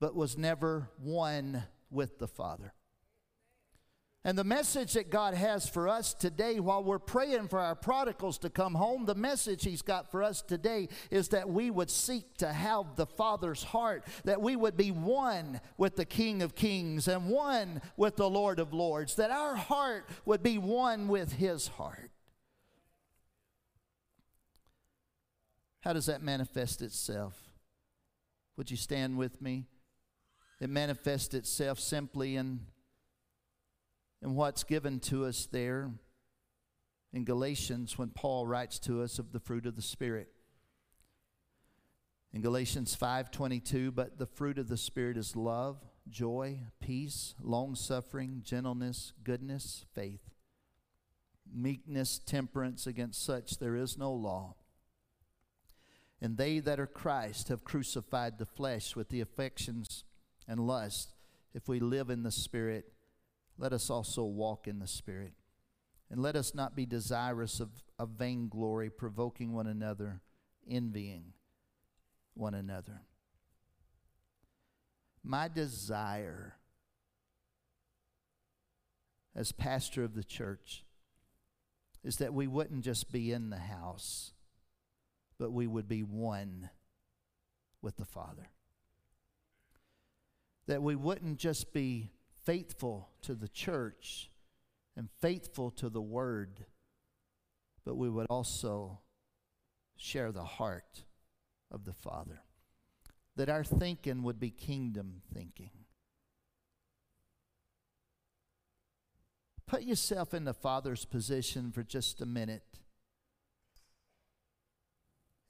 but 0.00 0.14
was 0.14 0.38
never 0.38 0.90
one 0.98 1.64
with 1.90 2.18
the 2.18 2.28
Father. 2.28 2.72
And 4.26 4.36
the 4.36 4.42
message 4.42 4.94
that 4.94 5.08
God 5.08 5.34
has 5.34 5.68
for 5.68 5.88
us 5.88 6.12
today, 6.12 6.58
while 6.58 6.82
we're 6.82 6.98
praying 6.98 7.46
for 7.46 7.60
our 7.60 7.76
prodigals 7.76 8.38
to 8.38 8.50
come 8.50 8.74
home, 8.74 9.06
the 9.06 9.14
message 9.14 9.62
He's 9.62 9.82
got 9.82 10.10
for 10.10 10.20
us 10.20 10.42
today 10.42 10.88
is 11.12 11.28
that 11.28 11.48
we 11.48 11.70
would 11.70 11.88
seek 11.88 12.36
to 12.38 12.52
have 12.52 12.96
the 12.96 13.06
Father's 13.06 13.62
heart, 13.62 14.04
that 14.24 14.42
we 14.42 14.56
would 14.56 14.76
be 14.76 14.90
one 14.90 15.60
with 15.78 15.94
the 15.94 16.04
King 16.04 16.42
of 16.42 16.56
Kings 16.56 17.06
and 17.06 17.28
one 17.28 17.80
with 17.96 18.16
the 18.16 18.28
Lord 18.28 18.58
of 18.58 18.74
Lords, 18.74 19.14
that 19.14 19.30
our 19.30 19.54
heart 19.54 20.10
would 20.24 20.42
be 20.42 20.58
one 20.58 21.06
with 21.06 21.34
His 21.34 21.68
heart. 21.68 22.10
How 25.82 25.92
does 25.92 26.06
that 26.06 26.20
manifest 26.20 26.82
itself? 26.82 27.40
Would 28.56 28.72
you 28.72 28.76
stand 28.76 29.18
with 29.18 29.40
me? 29.40 29.66
It 30.60 30.68
manifests 30.68 31.32
itself 31.32 31.78
simply 31.78 32.34
in 32.34 32.62
and 34.22 34.34
what's 34.34 34.64
given 34.64 35.00
to 35.00 35.24
us 35.24 35.46
there 35.46 35.92
in 37.12 37.24
Galatians 37.24 37.96
when 37.98 38.10
Paul 38.10 38.46
writes 38.46 38.78
to 38.80 39.02
us 39.02 39.18
of 39.18 39.32
the 39.32 39.40
fruit 39.40 39.66
of 39.66 39.76
the 39.76 39.82
Spirit. 39.82 40.28
In 42.32 42.42
Galatians 42.42 42.94
5:22, 42.94 43.90
but 43.90 44.18
the 44.18 44.26
fruit 44.26 44.58
of 44.58 44.68
the 44.68 44.76
Spirit 44.76 45.16
is 45.16 45.36
love, 45.36 45.82
joy, 46.08 46.60
peace, 46.80 47.34
long-suffering, 47.40 48.42
gentleness, 48.42 49.12
goodness, 49.24 49.86
faith, 49.94 50.30
meekness, 51.50 52.18
temperance, 52.18 52.86
against 52.86 53.22
such 53.22 53.58
there 53.58 53.76
is 53.76 53.96
no 53.96 54.12
law. 54.12 54.56
And 56.20 56.36
they 56.36 56.58
that 56.60 56.80
are 56.80 56.86
Christ 56.86 57.48
have 57.48 57.64
crucified 57.64 58.38
the 58.38 58.46
flesh 58.46 58.96
with 58.96 59.08
the 59.08 59.20
affections 59.20 60.04
and 60.48 60.66
lust. 60.66 61.14
If 61.54 61.68
we 61.68 61.80
live 61.80 62.10
in 62.10 62.22
the 62.22 62.30
Spirit, 62.30 62.92
let 63.58 63.72
us 63.72 63.90
also 63.90 64.24
walk 64.24 64.66
in 64.66 64.78
the 64.78 64.86
Spirit. 64.86 65.32
And 66.10 66.22
let 66.22 66.36
us 66.36 66.54
not 66.54 66.76
be 66.76 66.86
desirous 66.86 67.58
of, 67.58 67.70
of 67.98 68.10
vainglory, 68.10 68.90
provoking 68.90 69.52
one 69.52 69.66
another, 69.66 70.20
envying 70.68 71.32
one 72.34 72.54
another. 72.54 73.02
My 75.24 75.48
desire 75.48 76.54
as 79.34 79.50
pastor 79.50 80.04
of 80.04 80.14
the 80.14 80.22
church 80.22 80.84
is 82.04 82.18
that 82.18 82.32
we 82.32 82.46
wouldn't 82.46 82.84
just 82.84 83.10
be 83.10 83.32
in 83.32 83.50
the 83.50 83.58
house, 83.58 84.32
but 85.38 85.50
we 85.50 85.66
would 85.66 85.88
be 85.88 86.04
one 86.04 86.70
with 87.82 87.96
the 87.96 88.04
Father. 88.04 88.50
That 90.68 90.82
we 90.82 90.94
wouldn't 90.94 91.38
just 91.38 91.72
be 91.72 92.12
faithful 92.46 93.10
to 93.22 93.34
the 93.34 93.48
church 93.48 94.30
and 94.96 95.10
faithful 95.20 95.70
to 95.72 95.90
the 95.90 96.00
word, 96.00 96.64
but 97.84 97.96
we 97.96 98.08
would 98.08 98.26
also 98.30 99.00
share 99.96 100.32
the 100.32 100.44
heart 100.44 101.04
of 101.70 101.84
the 101.84 101.92
Father. 101.92 102.40
That 103.34 103.50
our 103.50 103.64
thinking 103.64 104.22
would 104.22 104.40
be 104.40 104.50
kingdom 104.50 105.20
thinking. 105.34 105.70
Put 109.66 109.82
yourself 109.82 110.32
in 110.32 110.44
the 110.44 110.54
Father's 110.54 111.04
position 111.04 111.72
for 111.72 111.82
just 111.82 112.22
a 112.22 112.26
minute. 112.26 112.78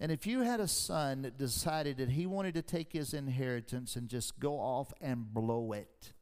And 0.00 0.10
if 0.10 0.26
you 0.26 0.40
had 0.40 0.58
a 0.58 0.68
son 0.68 1.22
that 1.22 1.38
decided 1.38 1.98
that 1.98 2.10
he 2.10 2.26
wanted 2.26 2.54
to 2.54 2.62
take 2.62 2.92
his 2.92 3.14
inheritance 3.14 3.94
and 3.94 4.08
just 4.08 4.40
go 4.40 4.58
off 4.58 4.92
and 5.00 5.32
blow 5.32 5.72
it, 5.72 6.12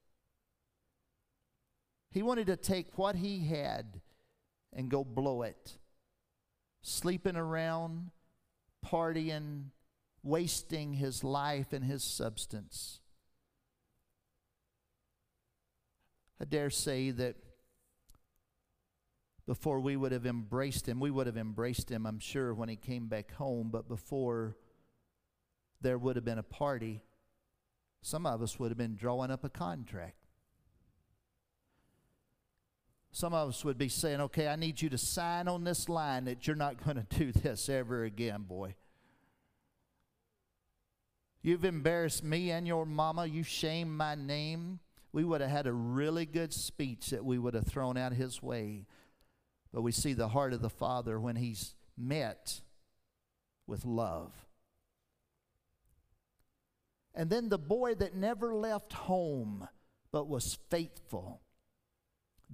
he 2.15 2.23
wanted 2.23 2.47
to 2.47 2.57
take 2.57 2.97
what 2.97 3.17
he 3.17 3.41
had 3.41 4.01
and 4.73 4.89
go 4.89 5.03
blow 5.03 5.43
it. 5.43 5.79
Sleeping 6.81 7.35
around, 7.35 8.13
partying, 8.87 9.71
wasting 10.23 10.93
his 10.95 11.25
life 11.25 11.73
and 11.73 11.85
his 11.85 12.05
substance. 12.05 13.01
I 16.41 16.45
dare 16.45 16.71
say 16.71 17.11
that 17.11 17.35
before 19.45 19.81
we 19.81 19.97
would 19.97 20.13
have 20.13 20.25
embraced 20.25 20.89
him, 20.89 21.01
we 21.01 21.11
would 21.11 21.27
have 21.27 21.37
embraced 21.37 21.91
him, 21.91 22.07
I'm 22.07 22.21
sure, 22.21 22.55
when 22.55 22.69
he 22.69 22.77
came 22.77 23.09
back 23.09 23.33
home, 23.33 23.71
but 23.73 23.89
before 23.89 24.57
there 25.81 25.99
would 25.99 26.15
have 26.15 26.25
been 26.25 26.39
a 26.39 26.45
party, 26.45 27.03
some 28.03 28.25
of 28.25 28.41
us 28.41 28.57
would 28.61 28.71
have 28.71 28.79
been 28.79 28.95
drawing 28.95 29.33
up 29.33 29.43
a 29.43 29.51
contract. 29.51 30.24
Some 33.15 33.33
of 33.33 33.51
us 33.51 33.65
would 33.65 33.79
be 33.79 33.89
saying, 33.89 34.21
okay, 34.23 34.49
I 34.49 34.57
need 34.57 34.83
you 34.83 34.91
to 34.91 34.99
sign 34.99 35.47
on 35.47 35.63
this 35.63 35.89
line 35.89 36.25
that 36.25 36.49
you're 36.49 36.57
not 36.57 36.85
going 36.85 36.97
to 37.09 37.17
do 37.17 37.31
this 37.31 37.69
ever 37.69 38.03
again, 38.03 38.43
boy. 38.43 38.75
You've 41.41 41.65
embarrassed 41.65 42.25
me 42.25 42.51
and 42.51 42.67
your 42.67 42.85
mama. 42.85 43.27
You 43.27 43.45
shamed 43.45 43.93
my 43.93 44.17
name. 44.17 44.81
We 45.13 45.23
would 45.23 45.43
have 45.43 45.51
had 45.51 45.69
a 45.69 45.73
really 45.73 46.27
good 46.27 46.53
speech 46.53 47.11
that 47.11 47.25
we 47.25 47.39
would 47.39 47.55
have 47.55 47.69
thrown 47.69 47.97
out 47.97 48.15
his 48.15 48.43
way. 48.43 48.85
But 49.73 49.83
we 49.83 49.93
see 49.93 50.13
the 50.13 50.29
heart 50.29 50.53
of 50.53 50.61
the 50.61 50.69
Father 50.69 51.21
when 51.21 51.37
he's 51.37 51.77
met 51.97 52.63
with 53.65 53.85
love. 53.85 54.33
And 57.15 57.31
then 57.31 57.49
the 57.49 57.59
boy 57.59 57.95
that 57.95 58.17
never 58.17 58.57
left 58.57 58.93
home 58.93 59.69
but 60.11 60.27
was 60.27 60.59
faithful 60.69 61.44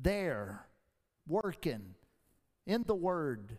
there, 0.01 0.67
working 1.27 1.95
in 2.67 2.85
the 2.87 2.95
Word. 2.95 3.59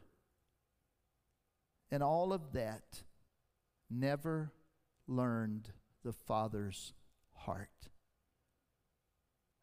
And 1.92 2.02
all 2.02 2.34
of 2.34 2.54
that 2.54 3.04
never 3.90 4.54
learned 5.08 5.70
the 6.04 6.14
Father's 6.14 6.94
heart. 7.34 7.90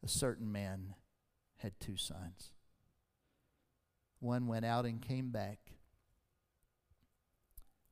A 0.04 0.08
certain 0.08 0.52
man 0.52 0.94
had 1.56 1.80
two 1.80 1.96
sons. 1.96 2.52
One 4.20 4.46
went 4.46 4.64
out 4.64 4.84
and 4.84 5.00
came 5.00 5.30
back. 5.30 5.58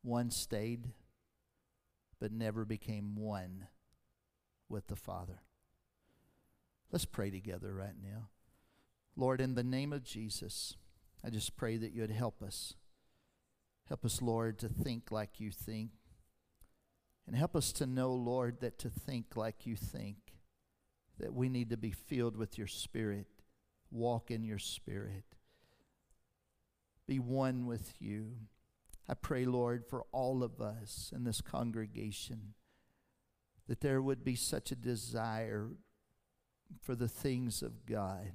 One 0.02 0.30
stayed, 0.30 0.92
but 2.20 2.32
never 2.32 2.64
became 2.64 3.16
one 3.16 3.66
with 4.68 4.86
the 4.88 4.96
Father. 4.96 5.40
Let's 6.92 7.04
pray 7.04 7.30
together 7.30 7.72
right 7.74 7.96
now. 8.00 8.28
Lord, 9.16 9.40
in 9.40 9.54
the 9.54 9.64
name 9.64 9.92
of 9.92 10.04
Jesus, 10.04 10.76
I 11.24 11.30
just 11.30 11.56
pray 11.56 11.78
that 11.78 11.92
you'd 11.92 12.10
help 12.10 12.42
us. 12.42 12.74
Help 13.88 14.04
us, 14.04 14.20
Lord, 14.20 14.58
to 14.58 14.68
think 14.68 15.10
like 15.10 15.40
you 15.40 15.50
think. 15.50 15.90
And 17.26 17.34
help 17.34 17.56
us 17.56 17.72
to 17.72 17.86
know, 17.86 18.12
Lord, 18.12 18.60
that 18.60 18.78
to 18.80 18.90
think 18.90 19.36
like 19.36 19.66
you 19.66 19.74
think, 19.74 20.16
that 21.18 21.32
we 21.32 21.48
need 21.48 21.70
to 21.70 21.76
be 21.76 21.90
filled 21.90 22.36
with 22.36 22.58
your 22.58 22.66
Spirit, 22.66 23.26
walk 23.90 24.30
in 24.30 24.44
your 24.44 24.58
Spirit, 24.58 25.24
be 27.08 27.18
one 27.18 27.66
with 27.66 27.94
you. 27.98 28.32
I 29.08 29.14
pray, 29.14 29.44
Lord, 29.44 29.86
for 29.88 30.04
all 30.12 30.42
of 30.42 30.60
us 30.60 31.10
in 31.14 31.24
this 31.24 31.40
congregation 31.40 32.54
that 33.66 33.80
there 33.80 34.02
would 34.02 34.24
be 34.24 34.36
such 34.36 34.70
a 34.70 34.76
desire 34.76 35.70
for 36.80 36.94
the 36.94 37.08
things 37.08 37.62
of 37.62 37.86
God 37.86 38.32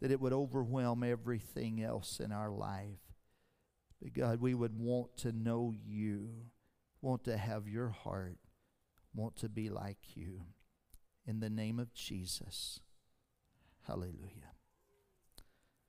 that 0.00 0.10
it 0.10 0.20
would 0.20 0.32
overwhelm 0.32 1.02
everything 1.02 1.82
else 1.82 2.20
in 2.20 2.32
our 2.32 2.50
life. 2.50 3.00
But 4.00 4.12
God, 4.12 4.40
we 4.40 4.54
would 4.54 4.78
want 4.78 5.16
to 5.18 5.32
know 5.32 5.74
you, 5.74 6.28
want 7.02 7.24
to 7.24 7.36
have 7.36 7.66
your 7.68 7.88
heart, 7.88 8.38
want 9.14 9.36
to 9.36 9.48
be 9.48 9.70
like 9.70 10.16
you. 10.16 10.42
In 11.26 11.40
the 11.40 11.50
name 11.50 11.78
of 11.78 11.92
Jesus. 11.92 12.80
Hallelujah. 13.86 14.57